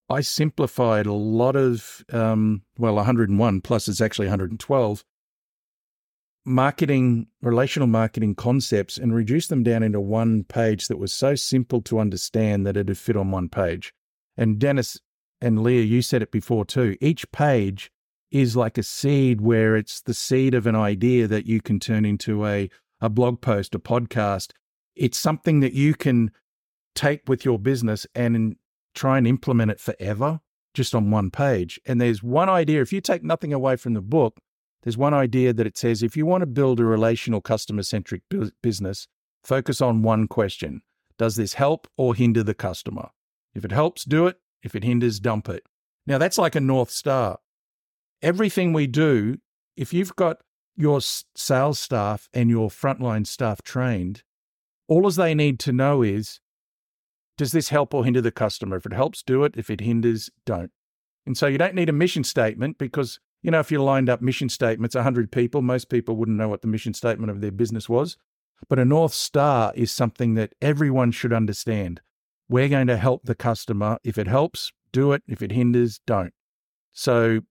I 0.09 0.23
simplified 0.23 1.07
a 1.07 1.12
lot 1.12 1.54
of 1.54 2.04
um, 2.12 2.62
well, 2.76 2.97
101 2.97 3.61
plus 3.61 3.87
it's 3.87 4.00
actually 4.00 4.26
112 4.26 5.04
marketing, 6.45 7.26
relational 7.42 7.87
marketing 7.87 8.35
concepts, 8.35 8.99
and 8.99 9.14
reduced 9.14 9.50
them 9.50 9.62
down 9.62 9.83
into 9.83 10.00
one 10.00 10.45
page 10.45 10.88
that 10.88 10.99
was 10.99 11.12
so 11.12 11.35
simple 11.35 11.80
to 11.83 11.99
understand 12.00 12.66
that 12.66 12.76
it'd 12.76 12.99
fit 12.99 13.16
on 13.16 13.30
one 13.30 13.49
page. 13.49 13.92
And 14.37 14.59
Dennis 14.59 14.99
and 15.40 15.62
Leah, 15.62 15.82
you 15.82 16.02
said 16.02 16.23
it 16.23 16.30
before 16.30 16.64
too. 16.64 16.97
Each 17.00 17.30
page 17.32 17.90
is 18.30 18.56
like 18.56 18.78
a 18.78 18.82
seed 18.82 19.40
where 19.40 19.76
it's 19.76 20.00
the 20.02 20.14
seed 20.14 20.54
of 20.54 20.66
an 20.66 20.76
idea 20.76 21.26
that 21.26 21.47
you 21.47 21.61
can 21.61 21.80
turn 21.80 22.04
into 22.04 22.47
a, 22.47 22.70
a 23.00 23.09
blog 23.09 23.40
post, 23.40 23.75
a 23.75 23.78
podcast. 23.78 24.52
It's 24.94 25.18
something 25.18 25.61
that 25.61 25.73
you 25.73 25.94
can 25.94 26.30
take 26.94 27.23
with 27.28 27.44
your 27.44 27.59
business 27.59 28.06
and 28.14 28.56
try 28.94 29.18
and 29.18 29.26
implement 29.26 29.70
it 29.70 29.80
forever 29.80 30.40
just 30.75 30.94
on 30.94 31.11
one 31.11 31.30
page. 31.30 31.80
And 31.87 32.00
there's 32.00 32.23
one 32.23 32.49
idea, 32.49 32.82
if 32.82 32.92
you 32.92 33.00
take 33.00 33.25
nothing 33.25 33.52
away 33.52 33.76
from 33.76 33.94
the 33.94 34.00
book, 34.00 34.38
there's 34.82 34.97
one 34.97 35.14
idea 35.14 35.52
that 35.52 35.66
it 35.66 35.76
says 35.76 36.02
if 36.02 36.16
you 36.16 36.26
want 36.26 36.42
to 36.42 36.47
build 36.47 36.80
a 36.80 36.85
relational 36.85 37.40
customer 37.40 37.82
centric 37.82 38.23
bu- 38.30 38.50
business, 38.62 39.06
focus 39.42 39.80
on 39.80 40.02
one 40.02 40.28
question 40.28 40.82
Does 41.18 41.37
this 41.37 41.54
help 41.54 41.88
or 41.97 42.14
hinder 42.14 42.42
the 42.42 42.54
customer? 42.54 43.11
If 43.54 43.64
it 43.64 43.73
helps, 43.73 44.04
do 44.04 44.26
it. 44.26 44.38
If 44.62 44.75
it 44.75 44.85
hinders, 44.85 45.21
dump 45.21 45.49
it. 45.49 45.64
Now, 46.07 46.19
that's 46.19 46.38
like 46.38 46.55
a 46.55 46.61
North 46.61 46.90
Star. 46.90 47.38
Everything 48.23 48.73
we 48.73 48.87
do, 48.87 49.38
if 49.76 49.93
you've 49.93 50.17
got 50.17 50.38
your 50.76 51.00
sales 51.00 51.79
staff 51.79 52.29
and 52.33 52.50
your 52.50 52.69
frontline 52.69 53.26
staff 53.26 53.62
trained, 53.62 54.23
all 54.88 55.07
as 55.07 55.17
they 55.17 55.35
need 55.35 55.59
to 55.61 55.73
know 55.73 56.02
is 56.02 56.40
does 57.40 57.52
this 57.52 57.71
help 57.71 57.95
or 57.95 58.05
hinder 58.05 58.21
the 58.21 58.31
customer? 58.31 58.76
If 58.76 58.85
it 58.85 58.93
helps, 58.93 59.23
do 59.23 59.45
it. 59.45 59.55
If 59.57 59.71
it 59.71 59.81
hinders, 59.81 60.29
don't. 60.45 60.71
And 61.25 61.38
so 61.38 61.47
you 61.47 61.57
don't 61.57 61.75
need 61.75 61.88
a 61.88 61.93
mission 61.93 62.23
statement 62.23 62.76
because, 62.76 63.19
you 63.43 63.50
know, 63.50 63.61
if 63.61 63.73
you 63.73 63.83
lined 63.83 64.11
up 64.11 64.21
mission 64.21 64.50
statements, 64.50 64.95
100 64.95 65.33
people, 65.33 65.62
most 65.62 65.88
people 65.88 66.17
wouldn't 66.17 66.37
know 66.37 66.49
what 66.50 66.61
the 66.61 66.69
mission 66.69 66.93
statement 66.93 67.31
of 67.31 67.40
their 67.40 67.50
business 67.50 67.88
was. 67.88 68.19
But 68.69 68.79
a 68.79 68.85
North 68.85 69.14
Star 69.14 69.73
is 69.75 69.90
something 69.90 70.35
that 70.35 70.55
everyone 70.61 71.12
should 71.12 71.33
understand. 71.33 72.02
We're 72.50 72.69
going 72.69 72.88
to 72.88 72.97
help 72.97 73.23
the 73.25 73.37
customer. 73.37 73.99
If 74.02 74.19
it 74.19 74.26
helps, 74.26 74.73
do 74.92 75.12
it. 75.12 75.23
If 75.28 75.40
it 75.40 75.52
hinders, 75.52 76.00
don't. 76.04 76.35
So 76.92 77.42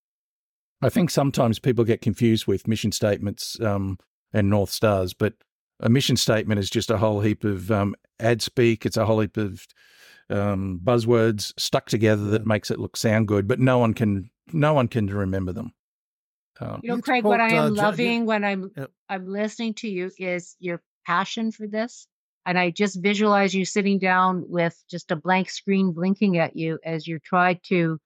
I 0.82 0.90
think 0.90 1.10
sometimes 1.10 1.58
people 1.58 1.86
get 1.86 2.02
confused 2.02 2.48
with 2.48 2.68
mission 2.68 2.92
statements 2.92 3.58
um, 3.62 3.98
and 4.34 4.50
North 4.50 4.72
Stars, 4.72 5.14
but 5.14 5.36
a 5.80 5.88
mission 5.88 6.18
statement 6.18 6.60
is 6.60 6.70
just 6.70 6.92
a 6.92 6.98
whole 6.98 7.22
heap 7.22 7.46
of 7.46 7.72
um, 7.72 7.96
ad 8.20 8.42
speak. 8.42 8.86
It's 8.86 8.98
a 8.98 9.06
whole 9.06 9.22
heap 9.22 9.38
of 9.38 9.66
um, 10.30 10.82
buzzwords 10.84 11.54
stuck 11.58 11.88
together 11.88 12.26
that 12.32 12.46
makes 12.46 12.70
it 12.70 12.78
look 12.78 12.98
sound 12.98 13.30
good, 13.30 13.48
but 13.48 13.60
no 13.60 13.78
one 13.78 13.94
can 13.94 14.30
no 14.52 14.74
one 14.74 14.90
can 14.90 15.08
remember 15.08 15.54
them. 15.54 15.72
Um, 16.60 16.82
You 16.84 16.96
know, 16.96 17.02
Craig, 17.02 17.24
what 17.24 17.40
I 17.40 17.48
quote, 17.50 17.60
uh, 17.60 17.68
am 17.68 17.76
Jo- 17.76 17.82
loving 17.84 18.26
when 18.26 18.44
I'm 18.44 18.72
Yep. 18.76 18.92
I'm 19.08 19.28
listening 19.28 19.76
to 19.76 19.88
you 19.88 20.12
is 20.18 20.58
your 20.60 20.82
passion 21.06 21.52
for 21.52 21.68
this. 21.68 22.06
And 22.50 22.58
I 22.58 22.72
just 22.72 23.00
visualize 23.00 23.54
you 23.54 23.64
sitting 23.64 24.00
down 24.00 24.44
with 24.50 24.84
just 24.90 25.12
a 25.12 25.16
blank 25.16 25.52
screen 25.52 25.92
blinking 25.94 26.40
at 26.40 26.56
you 26.56 26.80
as 26.84 27.06
you 27.06 27.20
try 27.20 27.60
to 27.66 28.00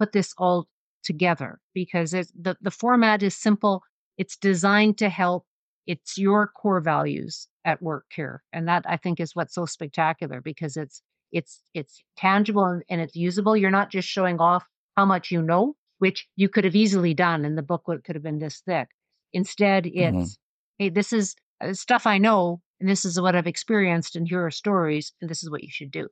put 0.00 0.10
this 0.10 0.34
all 0.36 0.66
together 1.04 1.60
because 1.74 2.12
it's, 2.12 2.32
the, 2.40 2.56
the 2.60 2.72
format 2.72 3.22
is 3.22 3.36
simple. 3.36 3.82
It's 4.18 4.36
designed 4.36 4.98
to 4.98 5.08
help. 5.08 5.46
It's 5.86 6.18
your 6.18 6.48
core 6.48 6.80
values 6.80 7.46
at 7.64 7.80
work 7.80 8.06
here. 8.12 8.42
And 8.52 8.66
that 8.66 8.84
I 8.88 8.96
think 8.96 9.20
is 9.20 9.36
what's 9.36 9.54
so 9.54 9.64
spectacular 9.64 10.40
because 10.40 10.76
it's 10.76 11.00
it's 11.30 11.62
it's 11.72 12.02
tangible 12.16 12.64
and, 12.64 12.82
and 12.88 13.00
it's 13.00 13.14
usable. 13.14 13.56
You're 13.56 13.70
not 13.70 13.92
just 13.92 14.08
showing 14.08 14.40
off 14.40 14.64
how 14.96 15.04
much 15.04 15.30
you 15.30 15.40
know, 15.40 15.76
which 16.00 16.26
you 16.34 16.48
could 16.48 16.64
have 16.64 16.74
easily 16.74 17.14
done 17.14 17.44
and 17.44 17.56
the 17.56 17.62
book 17.62 17.86
would, 17.86 18.02
could 18.02 18.16
have 18.16 18.24
been 18.24 18.40
this 18.40 18.60
thick. 18.66 18.88
Instead, 19.32 19.86
it's 19.86 20.16
Mhm. 20.16 20.36
hey, 20.78 20.88
this 20.88 21.12
is 21.12 21.36
uh, 21.60 21.72
stuff 21.74 22.06
I 22.08 22.18
know, 22.18 22.60
and 22.84 22.90
this 22.90 23.06
is 23.06 23.18
what 23.18 23.34
I've 23.34 23.46
experienced, 23.46 24.14
and 24.14 24.28
here 24.28 24.44
are 24.44 24.50
stories, 24.50 25.14
and 25.22 25.30
this 25.30 25.42
is 25.42 25.50
what 25.50 25.62
you 25.62 25.70
should 25.70 25.90
do. 25.90 26.08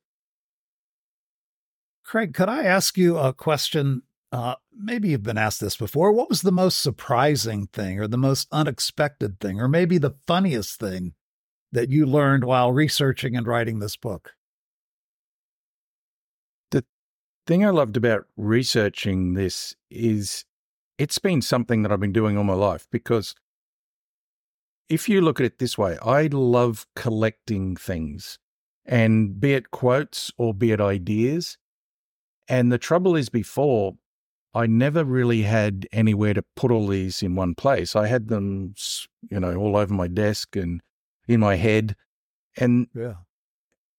Craig, 2.03 2.33
could 2.33 2.49
I 2.49 2.65
ask 2.65 2.97
you 2.97 3.19
a 3.19 3.35
question? 3.35 4.05
Uh, 4.33 4.55
maybe 4.75 5.11
you've 5.11 5.23
been 5.23 5.37
asked 5.37 5.61
this 5.61 5.77
before. 5.77 6.13
What 6.13 6.31
was 6.31 6.41
the 6.41 6.51
most 6.51 6.81
surprising 6.81 7.67
thing, 7.67 8.01
or 8.01 8.09
the 8.09 8.17
most 8.17 8.49
unexpected 8.51 9.39
thing, 9.39 9.61
or 9.61 9.69
maybe 9.69 9.99
the 9.99 10.15
funniest 10.27 10.81
thing 10.81 11.13
that 11.73 11.91
you 11.91 12.07
learned 12.07 12.45
while 12.45 12.73
researching 12.73 13.37
and 13.37 13.47
writing 13.47 13.81
this 13.81 13.99
book? 13.99 14.31
The 16.71 16.87
thing 17.47 17.67
I 17.67 17.69
loved 17.69 17.99
about 17.99 18.25
researching 18.39 19.35
this 19.35 19.77
is 19.91 20.47
it's 20.97 21.19
been 21.19 21.43
something 21.43 21.83
that 21.83 21.93
I've 21.93 22.01
been 22.01 22.15
doing 22.15 22.39
all 22.39 22.45
my 22.45 22.55
life 22.55 22.89
because 22.91 23.35
if 24.89 25.09
you 25.09 25.21
look 25.21 25.41
at 25.41 25.47
it 25.47 25.59
this 25.59 25.79
way, 25.79 25.99
I 26.03 26.27
love 26.27 26.87
collecting 26.97 27.77
things 27.77 28.39
and 28.85 29.41
be 29.41 29.55
it 29.55 29.71
quotes 29.71 30.31
or 30.37 30.53
be 30.53 30.73
it 30.73 30.81
ideas. 30.81 31.59
And 32.49 32.73
the 32.73 32.79
trouble 32.79 33.17
is 33.17 33.29
before 33.29 33.95
I 34.55 34.67
never 34.67 35.05
really 35.05 35.43
had 35.43 35.89
anywhere 35.93 36.35
to 36.35 36.45
put 36.57 36.71
all 36.71 36.87
these 36.87 37.23
in 37.23 37.35
one 37.35 37.55
place. 37.55 37.97
I 37.97 38.07
had 38.07 38.29
them, 38.29 38.75
you 39.31 39.41
know, 39.41 39.55
all 39.55 39.77
over 39.77 39.95
my 39.95 40.09
desk 40.09 40.57
and 40.57 40.83
in 41.27 41.41
my 41.41 41.57
head. 41.57 41.97
And 42.57 42.89
Yeah. 42.95 43.15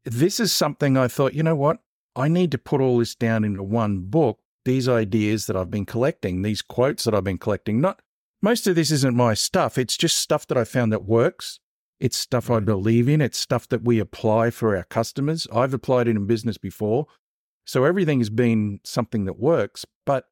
this 0.05 0.39
is 0.39 0.53
something 0.53 0.95
I 0.97 1.07
thought, 1.07 1.33
you 1.33 1.41
know 1.41 1.55
what? 1.55 1.79
I 2.15 2.27
need 2.27 2.51
to 2.51 2.59
put 2.59 2.81
all 2.81 2.99
this 2.99 3.15
down 3.15 3.43
into 3.43 3.63
one 3.63 4.01
book. 4.01 4.39
These 4.65 4.87
ideas 4.87 5.47
that 5.47 5.55
I've 5.57 5.71
been 5.71 5.85
collecting, 5.85 6.41
these 6.41 6.61
quotes 6.61 7.03
that 7.05 7.15
I've 7.15 7.23
been 7.23 7.39
collecting, 7.39 7.81
not 7.81 8.01
most 8.43 8.67
of 8.67 8.75
this 8.75 8.91
isn't 8.91 9.15
my 9.15 9.33
stuff. 9.33 9.77
It's 9.77 9.95
just 9.95 10.17
stuff 10.17 10.45
that 10.47 10.57
I 10.57 10.65
found 10.65 10.91
that 10.91 11.05
works. 11.05 11.59
It's 12.01 12.17
stuff 12.17 12.51
I 12.51 12.59
believe 12.59 13.07
in. 13.07 13.21
It's 13.21 13.37
stuff 13.37 13.69
that 13.69 13.85
we 13.85 13.99
apply 13.99 14.49
for 14.49 14.75
our 14.75 14.83
customers. 14.83 15.47
I've 15.51 15.73
applied 15.73 16.09
it 16.09 16.17
in 16.17 16.27
business 16.27 16.57
before. 16.57 17.07
So 17.65 17.85
everything 17.85 18.19
has 18.19 18.29
been 18.29 18.81
something 18.83 19.23
that 19.23 19.39
works, 19.39 19.85
but 20.05 20.25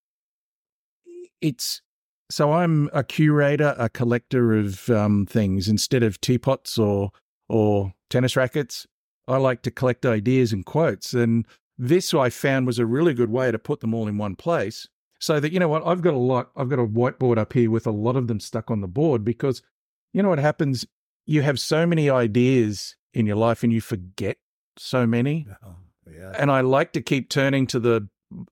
it's 1.39 1.81
so 2.29 2.51
I'm 2.51 2.89
a 2.93 3.03
curator, 3.03 3.75
a 3.77 3.87
collector 3.87 4.57
of 4.57 4.89
um, 4.89 5.25
things 5.25 5.69
instead 5.69 6.03
of 6.03 6.19
teapots 6.19 6.77
or 6.77 7.11
or 7.47 7.93
tennis 8.09 8.35
rackets. 8.35 8.85
I 9.25 9.37
like 9.37 9.61
to 9.61 9.71
collect 9.71 10.05
ideas 10.05 10.51
and 10.51 10.65
quotes, 10.65 11.13
and 11.13 11.47
this 11.77 12.13
I 12.13 12.29
found 12.29 12.67
was 12.67 12.79
a 12.79 12.85
really 12.85 13.13
good 13.13 13.29
way 13.29 13.51
to 13.51 13.57
put 13.57 13.79
them 13.79 13.93
all 13.93 14.09
in 14.09 14.17
one 14.17 14.35
place. 14.35 14.89
So 15.21 15.39
that 15.39 15.51
you 15.51 15.59
know 15.59 15.67
what, 15.67 15.85
I've 15.85 16.01
got 16.01 16.15
a 16.15 16.19
lot. 16.19 16.49
I've 16.55 16.69
got 16.69 16.79
a 16.79 16.85
whiteboard 16.85 17.37
up 17.37 17.53
here 17.53 17.69
with 17.69 17.85
a 17.85 17.91
lot 17.91 18.15
of 18.15 18.27
them 18.27 18.39
stuck 18.39 18.71
on 18.71 18.81
the 18.81 18.87
board 18.87 19.23
because 19.23 19.61
you 20.13 20.23
know 20.23 20.29
what 20.29 20.39
happens. 20.39 20.85
You 21.27 21.43
have 21.43 21.59
so 21.59 21.85
many 21.85 22.09
ideas 22.09 22.95
in 23.13 23.27
your 23.27 23.35
life, 23.35 23.63
and 23.63 23.71
you 23.71 23.81
forget 23.81 24.37
so 24.77 25.05
many. 25.05 25.47
Oh, 25.65 25.75
yeah. 26.11 26.33
And 26.37 26.49
I 26.49 26.61
like 26.61 26.91
to 26.93 27.01
keep 27.01 27.29
turning 27.29 27.67
to 27.67 27.79
the 27.79 28.09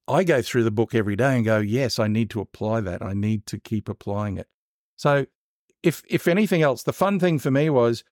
I 0.08 0.24
go 0.24 0.42
through 0.42 0.64
the 0.64 0.72
book 0.72 0.94
every 0.94 1.16
day 1.16 1.36
and 1.36 1.46
go, 1.46 1.60
yes, 1.60 2.00
I 2.00 2.08
need 2.08 2.30
to 2.32 2.42
apply 2.42 2.82
that. 2.82 3.02
I 3.02 3.14
need 3.14 3.46
to 3.48 3.60
keep 3.60 3.90
applying 3.90 4.38
it. 4.38 4.48
So 4.96 5.26
if 5.84 6.04
if 6.08 6.28
anything 6.28 6.62
else, 6.62 6.84
the 6.84 6.94
fun 6.94 7.20
thing 7.20 7.40
for 7.40 7.52
me 7.52 7.70
was 7.70 8.04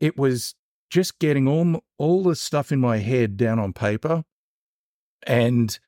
it 0.00 0.18
was 0.18 0.54
just 0.90 1.18
getting 1.18 1.48
all 1.48 1.84
all 1.98 2.22
the 2.22 2.36
stuff 2.36 2.72
in 2.72 2.80
my 2.80 2.98
head 2.98 3.36
down 3.36 3.58
on 3.58 3.72
paper 3.72 4.24
and 5.26 5.78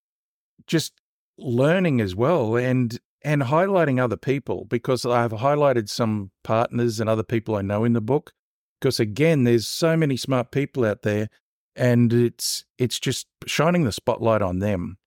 just 0.66 0.94
learning 1.38 2.00
as 2.00 2.14
well 2.14 2.56
and 2.56 2.98
and 3.22 3.42
highlighting 3.42 4.00
other 4.02 4.16
people 4.16 4.64
because 4.68 5.04
I've 5.04 5.32
highlighted 5.32 5.88
some 5.88 6.30
partners 6.44 7.00
and 7.00 7.08
other 7.08 7.22
people 7.22 7.56
I 7.56 7.62
know 7.62 7.84
in 7.84 7.92
the 7.92 8.00
book 8.00 8.32
because 8.80 9.00
again 9.00 9.44
there's 9.44 9.66
so 9.66 9.96
many 9.96 10.16
smart 10.16 10.50
people 10.50 10.84
out 10.84 11.02
there 11.02 11.28
and 11.76 12.12
it's 12.12 12.64
it's 12.76 12.98
just 12.98 13.26
shining 13.46 13.84
the 13.84 13.92
spotlight 13.92 14.42
on 14.42 14.58
them 14.58 14.98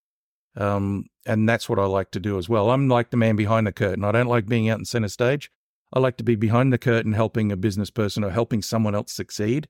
um, 0.56 1.06
and 1.26 1.48
that's 1.48 1.70
what 1.70 1.80
I 1.80 1.86
like 1.86 2.12
to 2.12 2.20
do 2.20 2.38
as 2.38 2.50
well. 2.50 2.72
I'm 2.72 2.88
like 2.88 3.10
the 3.10 3.18
man 3.18 3.36
behind 3.36 3.68
the 3.68 3.72
curtain. 3.72 4.04
I 4.04 4.12
don't 4.12 4.28
like 4.28 4.48
being 4.48 4.70
out 4.70 4.80
in 4.80 4.86
center 4.86 5.08
stage. 5.08 5.50
I 5.94 6.00
like 6.00 6.18
to 6.18 6.24
be 6.24 6.36
behind 6.36 6.72
the 6.74 6.78
curtain 6.78 7.14
helping 7.14 7.52
a 7.52 7.58
business 7.58 7.90
person 7.90 8.24
or 8.24 8.32
helping 8.32 8.62
someone 8.62 8.96
else 8.96 9.14
succeed. 9.14 9.68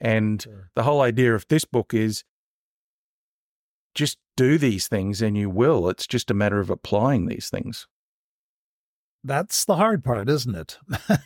And 0.00 0.42
Sure. 0.42 0.70
the 0.74 0.82
whole 0.82 1.00
idea 1.00 1.34
of 1.34 1.46
this 1.48 1.64
book 1.64 1.92
is 1.94 2.24
just 3.98 4.18
do 4.36 4.58
these 4.58 4.86
things 4.86 5.20
and 5.20 5.36
you 5.36 5.50
will. 5.50 5.88
It's 5.88 6.06
just 6.06 6.30
a 6.30 6.34
matter 6.34 6.60
of 6.60 6.70
applying 6.70 7.26
these 7.26 7.50
things. 7.50 7.88
That's 9.24 9.64
the 9.64 9.74
hard 9.74 10.04
part, 10.04 10.28
isn't 10.28 10.54
it? 10.54 10.78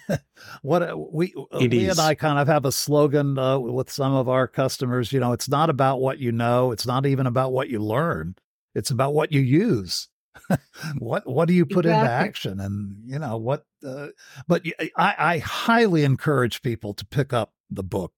what 0.62 0.82
uh, 0.82 0.96
we 0.96 1.34
It 1.52 1.70
Lee 1.70 1.84
is. 1.84 1.98
and 1.98 2.06
I 2.06 2.14
kind 2.14 2.38
of 2.38 2.48
have 2.48 2.64
a 2.64 2.72
slogan 2.72 3.38
uh, 3.38 3.58
with 3.58 3.90
some 3.90 4.14
of 4.14 4.30
our 4.30 4.48
customers. 4.48 5.12
You 5.12 5.20
know, 5.20 5.32
it's 5.32 5.48
not 5.48 5.68
about 5.68 6.00
what 6.00 6.18
you 6.18 6.32
know. 6.32 6.72
It's 6.72 6.86
not 6.86 7.04
even 7.04 7.26
about 7.26 7.52
what 7.52 7.68
you 7.68 7.78
learn. 7.80 8.34
It's 8.74 8.90
about 8.90 9.12
what 9.12 9.30
you 9.30 9.42
use. 9.42 10.08
what 10.98 11.26
what 11.26 11.46
do 11.46 11.52
you 11.52 11.66
put 11.66 11.84
into 11.84 11.98
action? 11.98 12.58
And 12.58 12.96
you 13.04 13.18
know 13.18 13.36
what? 13.36 13.66
Uh, 13.86 14.08
but 14.48 14.64
I 14.96 15.38
highly 15.38 16.04
encourage 16.04 16.62
people 16.62 16.94
to 16.94 17.04
pick 17.04 17.34
up 17.34 17.52
the 17.70 17.82
book. 17.84 18.14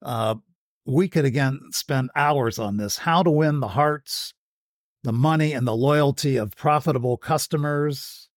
Uh, 0.00 0.36
we 0.88 1.06
could 1.06 1.26
again 1.26 1.60
spend 1.70 2.10
hours 2.16 2.58
on 2.58 2.78
this. 2.78 2.98
How 2.98 3.22
to 3.22 3.30
win 3.30 3.60
the 3.60 3.68
hearts, 3.68 4.32
the 5.04 5.12
money, 5.12 5.52
and 5.52 5.66
the 5.66 5.76
loyalty 5.76 6.38
of 6.38 6.56
profitable 6.56 7.18
customers. 7.18 8.30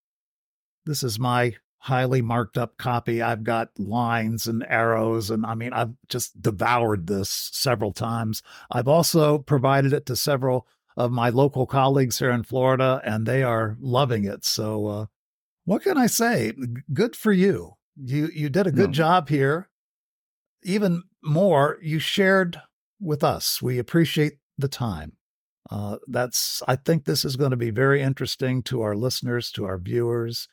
This 0.86 1.02
is 1.02 1.18
my 1.18 1.56
highly 1.78 2.22
marked 2.22 2.58
up 2.58 2.78
copy. 2.78 3.22
I've 3.22 3.46
got 3.46 3.70
lines 3.80 4.48
and 4.48 4.66
arrows, 4.68 5.32
and 5.32 5.46
I 5.46 5.56
mean, 5.56 5.72
I've 5.72 5.94
just 6.10 6.42
devoured 6.42 7.08
this 7.08 7.30
several 7.54 7.94
times. 7.94 8.44
I've 8.70 8.88
also 8.88 9.38
provided 9.38 9.94
it 9.94 10.06
to 10.08 10.16
several 10.18 10.68
of 10.98 11.10
my 11.10 11.30
local 11.30 11.66
colleagues 11.66 12.20
here 12.20 12.32
in 12.32 12.44
Florida, 12.44 13.02
and 13.06 13.26
they 13.26 13.44
are 13.44 13.78
loving 13.80 14.26
it. 14.26 14.44
So, 14.44 14.88
uh, 14.88 15.06
what 15.64 15.84
can 15.84 15.98
I 15.98 16.08
say? 16.08 16.52
Good 16.94 17.16
for 17.16 17.32
you. 17.32 17.76
You 17.96 18.30
you 18.34 18.50
did 18.50 18.68
a 18.68 18.72
good 18.72 18.90
No. 18.90 18.94
job 18.94 19.30
here. 19.30 19.70
Even 20.64 21.04
more, 21.24 21.78
you 21.82 22.00
shared 22.00 22.62
with 23.00 23.24
us. 23.24 23.62
We 23.62 23.80
appreciate 23.80 24.34
the 24.58 24.68
time. 24.68 25.14
Uh, 25.70 25.98
that's. 26.08 26.62
I 26.68 26.76
think 26.76 27.06
this 27.06 27.24
is 27.24 27.36
going 27.36 27.52
to 27.52 27.58
be 27.58 27.72
very 27.72 28.02
interesting 28.02 28.62
to 28.64 28.82
our 28.82 28.96
listeners, 28.96 29.52
to 29.52 29.66
our 29.66 29.78
viewers. 29.78 30.48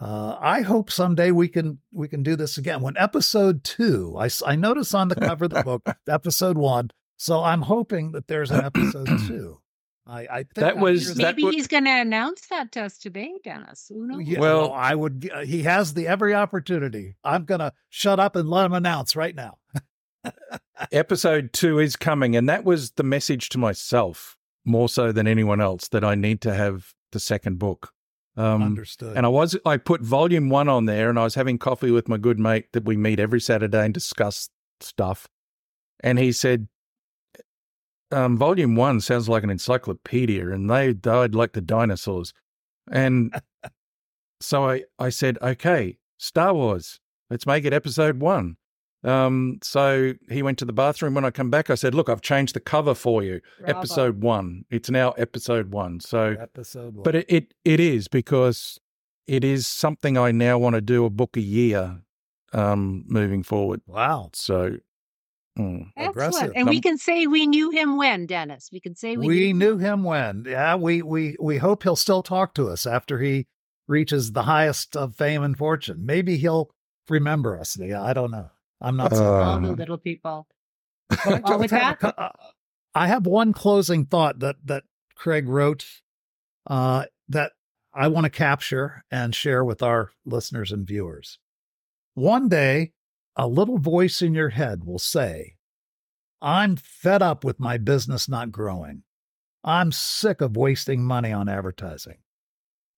Uh, 0.00 0.36
I 0.40 0.62
hope 0.62 0.90
someday 0.90 1.30
we 1.30 1.48
can 1.48 1.78
we 1.92 2.08
can 2.08 2.22
do 2.22 2.34
this 2.34 2.58
again. 2.58 2.80
When 2.80 2.96
episode 2.96 3.62
two, 3.62 4.16
I, 4.18 4.28
I 4.44 4.56
notice 4.56 4.92
on 4.94 5.08
the 5.08 5.14
cover 5.14 5.44
of 5.44 5.52
the 5.52 5.62
book, 5.62 5.88
episode 6.08 6.58
one. 6.58 6.90
So 7.16 7.42
I'm 7.42 7.62
hoping 7.62 8.12
that 8.12 8.26
there's 8.26 8.50
an 8.50 8.64
episode 8.64 9.06
two. 9.26 9.60
I, 10.06 10.20
I 10.20 10.36
think 10.42 10.54
That 10.56 10.76
was- 10.78 11.06
hear 11.06 11.14
that 11.14 11.22
Maybe 11.22 11.44
would- 11.44 11.54
he's 11.54 11.66
going 11.66 11.84
to 11.84 11.90
announce 11.90 12.46
that 12.48 12.72
to 12.72 12.82
us 12.82 12.98
today, 12.98 13.32
Dennis. 13.42 13.86
Who 13.88 14.06
knows? 14.06 14.22
Yeah, 14.26 14.38
Well- 14.40 14.60
well, 14.62 14.72
I 14.72 14.94
would. 14.94 15.30
Uh, 15.32 15.40
he 15.44 15.62
has 15.62 15.94
the 15.94 16.06
every 16.06 16.34
opportunity. 16.34 17.16
I'm 17.24 17.44
gonna 17.46 17.72
shut 17.88 18.20
up 18.20 18.36
and 18.36 18.48
let 18.50 18.66
him 18.66 18.74
announce 18.74 19.16
right 19.16 19.34
now. 19.34 19.58
Episode 20.92 21.52
two 21.52 21.78
is 21.78 21.96
coming, 21.96 22.34
and 22.36 22.48
that 22.48 22.64
was 22.64 22.92
the 22.92 23.02
message 23.02 23.48
to 23.50 23.58
myself 23.58 24.36
more 24.64 24.88
so 24.88 25.12
than 25.12 25.26
anyone 25.26 25.60
else 25.60 25.88
that 25.88 26.02
I 26.04 26.14
need 26.14 26.40
to 26.42 26.54
have 26.54 26.92
the 27.12 27.20
second 27.20 27.58
book. 27.58 27.90
Um, 28.36 28.62
Understood. 28.62 29.16
And 29.16 29.24
I 29.24 29.28
was 29.28 29.56
I 29.64 29.76
put 29.76 30.00
volume 30.02 30.48
one 30.50 30.68
on 30.68 30.86
there, 30.86 31.08
and 31.10 31.18
I 31.18 31.24
was 31.24 31.34
having 31.36 31.58
coffee 31.58 31.90
with 31.92 32.08
my 32.08 32.16
good 32.16 32.38
mate 32.38 32.72
that 32.72 32.84
we 32.84 32.96
meet 32.96 33.20
every 33.20 33.40
Saturday 33.40 33.84
and 33.84 33.94
discuss 33.94 34.48
stuff. 34.80 35.28
And 36.00 36.18
he 36.18 36.32
said, 36.32 36.66
um, 38.14 38.36
"Volume 38.38 38.76
one 38.76 39.00
sounds 39.00 39.28
like 39.28 39.42
an 39.44 39.50
encyclopedia, 39.50 40.48
and 40.50 40.70
they 40.70 40.92
died 40.92 41.34
like 41.34 41.52
the 41.52 41.60
dinosaurs." 41.60 42.32
And 42.90 43.34
so 44.40 44.68
I 44.68 44.84
I 44.98 45.08
said, 45.10 45.38
"Okay, 45.42 45.98
Star 46.18 46.54
Wars, 46.54 47.00
let's 47.30 47.46
make 47.46 47.64
it 47.64 47.72
episode 47.72 48.20
one." 48.20 48.56
Um, 49.02 49.58
so 49.62 50.14
he 50.30 50.42
went 50.42 50.58
to 50.58 50.64
the 50.64 50.72
bathroom. 50.72 51.12
When 51.14 51.26
I 51.26 51.30
come 51.30 51.50
back, 51.50 51.68
I 51.70 51.74
said, 51.74 51.94
"Look, 51.94 52.08
I've 52.08 52.22
changed 52.22 52.54
the 52.54 52.60
cover 52.60 52.94
for 52.94 53.22
you. 53.22 53.40
Bravo. 53.58 53.78
Episode 53.78 54.22
one. 54.22 54.64
It's 54.70 54.90
now 54.90 55.10
episode 55.12 55.72
one." 55.72 56.00
So 56.00 56.36
episode 56.40 56.94
one. 56.94 57.02
but 57.02 57.14
it, 57.14 57.26
it 57.28 57.54
it 57.64 57.80
is 57.80 58.08
because 58.08 58.78
it 59.26 59.44
is 59.44 59.66
something 59.66 60.16
I 60.16 60.32
now 60.32 60.58
want 60.58 60.74
to 60.74 60.80
do 60.80 61.04
a 61.04 61.10
book 61.10 61.36
a 61.36 61.40
year 61.40 62.00
um 62.52 63.04
moving 63.08 63.42
forward. 63.42 63.80
wow, 63.86 64.30
So 64.32 64.76
mm. 65.58 65.86
aggressive. 65.96 66.34
Excellent. 66.34 66.56
And 66.56 66.68
we 66.68 66.80
can 66.80 66.98
say 66.98 67.26
we 67.26 67.46
knew 67.46 67.70
him 67.70 67.96
when, 67.96 68.26
Dennis. 68.26 68.68
We 68.72 68.80
can 68.80 68.94
say 68.94 69.16
we, 69.16 69.26
we, 69.26 69.52
knew 69.52 69.76
knew 69.76 69.78
him 69.78 70.04
when. 70.04 70.44
Yeah, 70.46 70.74
we 70.76 71.02
we 71.02 71.36
we 71.40 71.58
hope 71.58 71.82
he'll 71.82 71.96
still 71.96 72.22
talk 72.22 72.54
to 72.54 72.68
us 72.68 72.86
after 72.86 73.18
he 73.20 73.46
reaches 73.88 74.32
the 74.32 74.44
highest 74.44 74.96
of 74.96 75.14
fame 75.16 75.42
and 75.42 75.56
fortune. 75.56 76.04
Maybe 76.06 76.36
he'll 76.36 76.70
remember 77.08 77.58
us. 77.58 77.76
Yeah, 77.78 78.02
I 78.02 78.12
don't 78.12 78.30
know. 78.30 78.50
I'm 78.80 78.96
not. 78.96 79.12
saying- 79.12 79.22
all 79.24 79.60
the 79.60 79.68
Uh, 79.70 79.72
little 79.74 79.98
people. 79.98 80.46
But 81.08 81.26
I 81.26 81.40
Well, 81.50 81.58
with 81.58 81.70
have 81.70 81.98
that- 82.00 82.16
co- 82.16 82.22
uh, 82.22 82.30
I 82.94 83.08
have 83.08 83.26
one 83.26 83.52
closing 83.52 84.06
thought 84.06 84.38
that 84.40 84.56
that 84.64 84.84
Craig 85.16 85.48
wrote 85.48 85.84
uh, 86.66 87.04
that 87.28 87.52
I 87.92 88.08
want 88.08 88.24
to 88.24 88.30
capture 88.30 89.04
and 89.10 89.34
share 89.34 89.64
with 89.64 89.82
our 89.82 90.10
listeners 90.24 90.72
and 90.72 90.86
viewers. 90.86 91.38
One 92.14 92.48
day, 92.48 92.92
a 93.36 93.46
little 93.46 93.78
voice 93.78 94.22
in 94.22 94.34
your 94.34 94.50
head 94.50 94.84
will 94.84 94.98
say, 94.98 95.56
"I'm 96.40 96.76
fed 96.76 97.22
up 97.22 97.44
with 97.44 97.60
my 97.60 97.78
business 97.78 98.28
not 98.28 98.52
growing. 98.52 99.02
I'm 99.62 99.92
sick 99.92 100.40
of 100.40 100.56
wasting 100.56 101.04
money 101.04 101.32
on 101.32 101.48
advertising. 101.48 102.18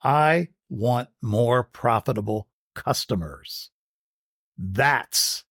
I 0.02 0.48
want 0.68 1.08
more 1.22 1.62
profitable 1.62 2.48
customers." 2.74 3.70
That's 4.58 5.44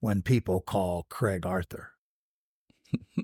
when 0.00 0.22
people 0.22 0.60
call 0.60 1.04
Craig 1.04 1.46
Arthur 1.46 1.92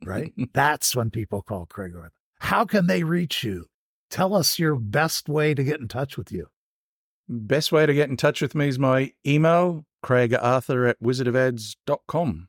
right? 0.05 0.33
That's 0.53 0.95
when 0.95 1.11
people 1.11 1.43
call 1.43 1.67
Craig 1.67 1.93
Arthur. 1.97 2.13
How 2.39 2.65
can 2.65 2.87
they 2.87 3.03
reach 3.03 3.43
you? 3.43 3.67
Tell 4.11 4.35
us 4.35 4.59
your 4.59 4.77
best 4.77 5.29
way 5.29 5.55
to 5.55 5.65
get 5.65 5.81
in 5.81 5.89
touch 5.89 6.17
with 6.17 6.31
you. 6.31 6.49
best 7.29 7.73
way 7.73 7.87
to 7.87 7.95
get 7.95 8.09
in 8.09 8.17
touch 8.17 8.41
with 8.41 8.55
me 8.55 8.69
is 8.69 8.79
my 8.79 9.13
email, 9.27 9.85
craigarthur 10.07 10.89
at 10.89 11.01
wizardofads.com. 11.03 12.49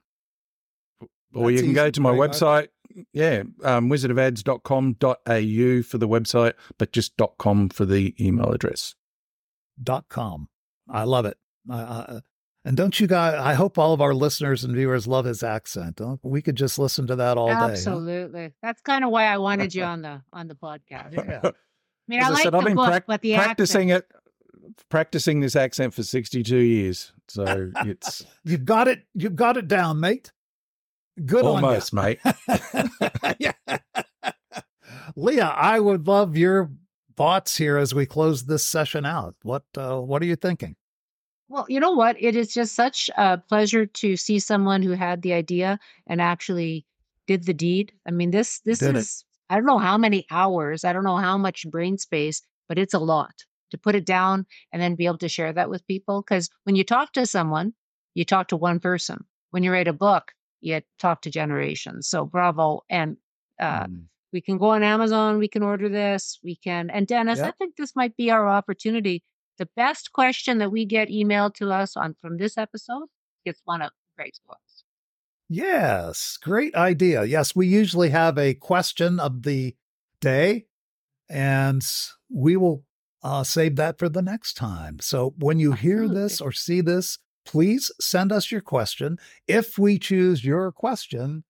Or 1.34 1.52
you 1.52 1.58
That's 1.58 1.66
can 1.66 1.74
go 1.74 1.90
to 1.90 2.02
my 2.02 2.10
Craig 2.12 2.22
Arthur. 2.22 2.46
website, 2.46 2.68
yeah, 3.14 3.44
um, 3.64 3.90
wizardofads.com.au 3.90 5.82
for 5.84 5.98
the 5.98 6.08
website, 6.08 6.54
but 6.78 6.92
just 6.92 7.14
.com 7.38 7.70
for 7.70 7.86
the 7.86 8.16
email 8.24 8.52
address. 8.52 8.96
Dot 9.82 10.06
com. 10.10 10.48
I 10.90 11.04
love 11.04 11.26
it. 11.26 11.38
Uh, 11.70 11.74
uh, 11.74 12.20
and 12.66 12.76
don't 12.76 13.00
you 13.00 13.08
guys? 13.08 13.36
I 13.36 13.54
hope 13.54 13.78
all 13.78 13.94
of 13.94 14.02
our 14.02 14.14
listeners 14.14 14.64
and 14.64 14.74
viewers 14.76 15.06
love 15.08 15.26
his 15.26 15.44
accent. 15.44 16.00
Huh? 16.00 16.18
We 16.24 16.42
could 16.42 16.56
just 16.56 16.80
listen 16.80 17.06
to 17.08 17.16
that 17.18 17.38
all 17.38 17.48
day. 17.48 17.54
Absolutely. 17.54 18.54
That's 18.64 18.82
kind 18.82 19.04
of 19.04 19.12
why 19.12 19.26
I 19.26 19.38
wanted 19.38 19.76
you 19.76 19.84
on 19.94 20.02
the 20.02 20.22
on 20.34 20.48
the 20.48 20.56
podcast. 20.56 21.14
Yeah. 21.14 21.42
I 21.44 21.52
mean, 22.08 22.20
As 22.22 22.28
I 22.28 22.30
like 22.30 22.44
said, 22.44 22.54
the 22.54 22.58
I've 22.58 22.64
been 22.66 22.76
book, 22.76 22.88
prac- 22.88 23.06
but 23.06 23.22
the 23.22 23.36
practicing 23.36 23.92
accent. 23.92 24.06
it. 24.10 24.17
Practicing 24.90 25.40
this 25.40 25.56
accent 25.56 25.94
for 25.94 26.04
62 26.04 26.56
years. 26.58 27.14
So 27.28 27.72
it's 27.86 28.26
you've 28.44 28.66
got 28.66 28.88
it. 28.88 29.04
You've 29.14 29.36
got 29.36 29.58
it 29.58 29.68
down, 29.68 30.00
mate. 30.00 30.32
Good 31.26 31.46
almost, 31.46 31.94
mate. 31.94 32.20
yeah. 33.40 33.54
Leah, 35.16 35.54
I 35.56 35.80
would 35.80 36.08
love 36.08 36.38
your 36.38 36.70
thoughts 37.16 37.58
here 37.58 37.78
as 37.78 37.94
we 37.96 38.06
close 38.06 38.46
this 38.46 38.64
session 38.64 39.06
out. 39.06 39.36
What 39.42 39.64
uh, 39.76 40.00
What 40.00 40.22
are 40.22 40.26
you 40.26 40.36
thinking? 40.36 40.76
Well, 41.50 41.66
you 41.70 41.80
know 41.80 41.92
what? 41.92 42.22
It 42.22 42.36
is 42.36 42.54
just 42.54 42.76
such 42.76 43.10
a 43.18 43.38
pleasure 43.38 43.86
to 43.86 44.18
see 44.18 44.38
someone 44.40 44.82
who 44.82 44.92
had 44.92 45.22
the 45.22 45.34
idea 45.34 45.80
and 46.06 46.22
actually 46.22 46.86
did 47.26 47.46
the 47.46 47.54
deed. 47.54 47.94
I 48.06 48.12
mean, 48.12 48.32
this 48.32 48.60
this 48.60 48.80
Did 48.80 48.96
it. 48.96 48.98
is 48.98 49.24
I 49.50 49.56
don't 49.56 49.66
know 49.66 49.78
how 49.78 49.98
many 49.98 50.26
hours, 50.30 50.84
I 50.84 50.94
don't 50.94 51.06
know 51.06 51.18
how 51.18 51.38
much 51.38 51.70
brain 51.70 51.98
space, 51.98 52.42
but 52.68 52.78
it's 52.78 52.94
a 52.94 53.00
lot 53.00 53.34
to 53.72 53.78
put 53.78 53.96
it 53.96 54.06
down 54.06 54.46
and 54.72 54.82
then 54.82 54.96
be 54.96 55.06
able 55.06 55.18
to 55.20 55.30
share 55.30 55.54
that 55.54 55.70
with 55.70 55.88
people. 55.88 56.22
Because 56.22 56.50
when 56.64 56.76
you 56.76 56.84
talk 56.84 57.14
to 57.14 57.26
someone, 57.26 57.74
you 58.14 58.26
talk 58.26 58.48
to 58.50 58.58
one 58.58 58.80
person. 58.80 59.26
When 59.52 59.64
you 59.64 59.72
write 59.72 59.88
a 59.88 59.94
book, 59.94 60.32
you 60.62 60.82
talk 61.00 61.22
to 61.22 61.30
generations. 61.30 62.08
So 62.08 62.26
bravo. 62.26 62.82
And 62.90 63.18
uh, 63.60 63.86
Mm. 63.86 64.06
we 64.34 64.42
can 64.42 64.58
go 64.58 64.70
on 64.70 64.84
Amazon, 64.84 65.38
we 65.40 65.48
can 65.48 65.64
order 65.64 65.90
this, 65.90 66.40
we 66.44 66.56
can. 66.56 66.90
And 66.90 67.08
Dennis, 67.08 67.40
I 67.40 67.52
think 67.52 67.76
this 67.76 67.96
might 67.96 68.16
be 68.16 68.30
our 68.30 68.48
opportunity. 68.48 69.24
The 69.58 69.70
best 69.76 70.12
question 70.12 70.60
that 70.60 70.72
we 70.72 70.86
get 70.86 71.10
emailed 71.10 71.56
to 71.56 71.72
us 71.72 71.98
on 71.98 72.16
from 72.22 72.38
this 72.38 72.58
episode 72.58 73.08
gets 73.46 73.62
one 73.66 73.82
of 73.82 73.92
Greg's 74.16 74.40
books. 74.48 74.84
Yes, 75.50 76.38
great 76.42 76.76
idea. 76.76 77.24
Yes, 77.24 77.56
we 77.56 77.68
usually 77.68 78.10
have 78.10 78.38
a 78.38 78.54
question 78.54 79.20
of 79.20 79.44
the 79.44 79.76
day, 80.20 80.66
and 81.30 81.82
we 82.30 82.58
will 82.58 82.84
uh, 83.28 83.44
save 83.44 83.76
that 83.76 84.00
for 84.00 84.08
the 84.08 84.22
next 84.22 84.54
time. 84.54 85.00
So 85.02 85.34
when 85.38 85.60
you 85.60 85.74
hear 85.74 86.08
this 86.08 86.40
or 86.40 86.54
see 86.54 86.80
this, 86.80 87.20
please 87.46 87.92
send 88.00 88.32
us 88.32 88.52
your 88.52 88.62
question. 88.62 89.18
If 89.48 89.78
we 89.78 90.00
choose 90.00 90.46
your 90.46 90.72
question, 90.72 91.44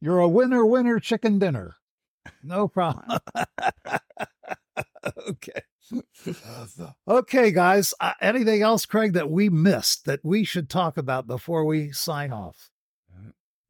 you're 0.00 0.18
a 0.18 0.28
winner, 0.28 0.66
winner, 0.66 0.98
chicken 0.98 1.38
dinner. 1.38 1.76
No 2.42 2.66
problem. 2.66 3.20
okay. 5.28 5.62
Okay, 7.06 7.52
guys. 7.52 7.94
Uh, 8.00 8.14
anything 8.20 8.62
else, 8.62 8.84
Craig, 8.84 9.12
that 9.12 9.30
we 9.30 9.48
missed 9.48 10.06
that 10.06 10.20
we 10.24 10.42
should 10.42 10.68
talk 10.68 10.96
about 10.96 11.28
before 11.28 11.64
we 11.64 11.92
sign 11.92 12.32
off? 12.32 12.70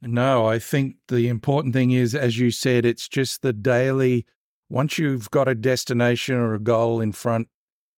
No, 0.01 0.47
I 0.47 0.59
think 0.59 0.97
the 1.09 1.29
important 1.29 1.75
thing 1.75 1.91
is, 1.91 2.15
as 2.15 2.39
you 2.39 2.51
said, 2.51 2.87
it's 2.87 3.09
just 3.09 3.43
the 3.43 3.53
daily. 3.53 4.25
Once 4.73 4.97
you've 4.97 5.31
got 5.31 5.49
a 5.49 5.55
destination 5.55 6.35
or 6.35 6.55
a 6.55 6.59
goal 6.59 6.99
in 6.99 7.13
front, 7.13 7.47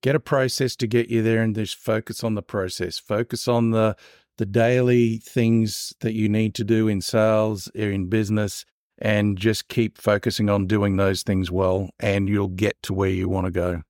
get 0.02 0.16
a 0.16 0.20
process 0.20 0.74
to 0.74 0.88
get 0.88 1.08
you 1.08 1.22
there, 1.22 1.40
and 1.40 1.54
just 1.54 1.76
focus 1.76 2.24
on 2.24 2.34
the 2.34 2.42
process. 2.42 2.98
Focus 2.98 3.46
on 3.46 3.70
the 3.70 3.94
the 4.38 4.44
daily 4.44 5.18
things 5.18 5.94
that 6.00 6.14
you 6.14 6.28
need 6.28 6.52
to 6.52 6.64
do 6.64 6.88
in 6.88 7.00
sales 7.00 7.70
or 7.76 7.88
in 7.92 8.08
business, 8.08 8.64
and 8.98 9.38
just 9.38 9.68
keep 9.68 9.98
focusing 9.98 10.50
on 10.50 10.66
doing 10.66 10.96
those 10.96 11.22
things 11.22 11.48
well, 11.48 11.90
and 12.00 12.28
you'll 12.28 12.48
get 12.48 12.82
to 12.82 12.92
where 12.92 13.08
you 13.08 13.28
want 13.28 13.44
to 13.46 13.52
go. 13.52 13.82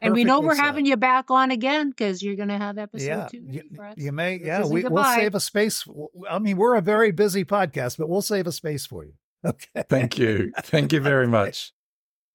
And 0.00 0.14
we 0.14 0.22
know 0.22 0.40
we're 0.40 0.54
said. 0.54 0.62
having 0.62 0.86
you 0.86 0.96
back 0.96 1.28
on 1.32 1.50
again 1.50 1.90
because 1.90 2.22
you're 2.22 2.36
going 2.36 2.50
to 2.50 2.58
have 2.58 2.78
episode 2.78 3.04
yeah, 3.04 3.26
two. 3.26 3.42
you, 3.48 3.62
for 3.74 3.86
us. 3.86 3.94
you 3.96 4.12
may. 4.12 4.38
Yeah, 4.38 4.64
we, 4.64 4.84
we'll 4.84 5.02
save 5.02 5.34
a 5.34 5.40
space. 5.40 5.84
I 6.30 6.38
mean, 6.38 6.56
we're 6.56 6.76
a 6.76 6.80
very 6.80 7.10
busy 7.10 7.44
podcast, 7.44 7.98
but 7.98 8.08
we'll 8.08 8.22
save 8.22 8.46
a 8.46 8.52
space 8.52 8.86
for 8.86 9.04
you. 9.04 9.14
Okay. 9.46 9.82
Thank 9.88 10.18
you. 10.18 10.52
Thank 10.56 10.92
you 10.92 11.00
very 11.00 11.26
much. 11.26 11.72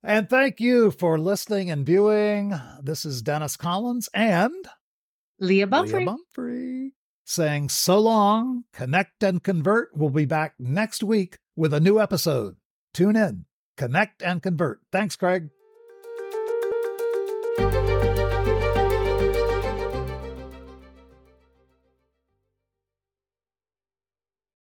And 0.03 0.29
thank 0.29 0.59
you 0.59 0.91
for 0.91 1.17
listening 1.17 1.71
and 1.71 1.85
viewing. 1.85 2.53
This 2.83 3.05
is 3.05 3.21
Dennis 3.21 3.55
Collins 3.55 4.09
and 4.13 4.53
Leah 5.39 5.67
Bumfrey. 5.67 5.93
Leah 5.93 6.05
Bumphrey 6.05 6.91
saying 7.23 7.69
so 7.69 7.99
long, 7.99 8.63
connect 8.73 9.23
and 9.23 9.43
convert. 9.43 9.89
We'll 9.93 10.09
be 10.09 10.25
back 10.25 10.55
next 10.59 11.03
week 11.03 11.39
with 11.55 11.73
a 11.73 11.79
new 11.79 11.99
episode. 11.99 12.55
Tune 12.93 13.15
in, 13.15 13.45
connect 13.75 14.21
and 14.21 14.41
convert. 14.41 14.79
Thanks, 14.91 15.15
Craig. 15.15 15.49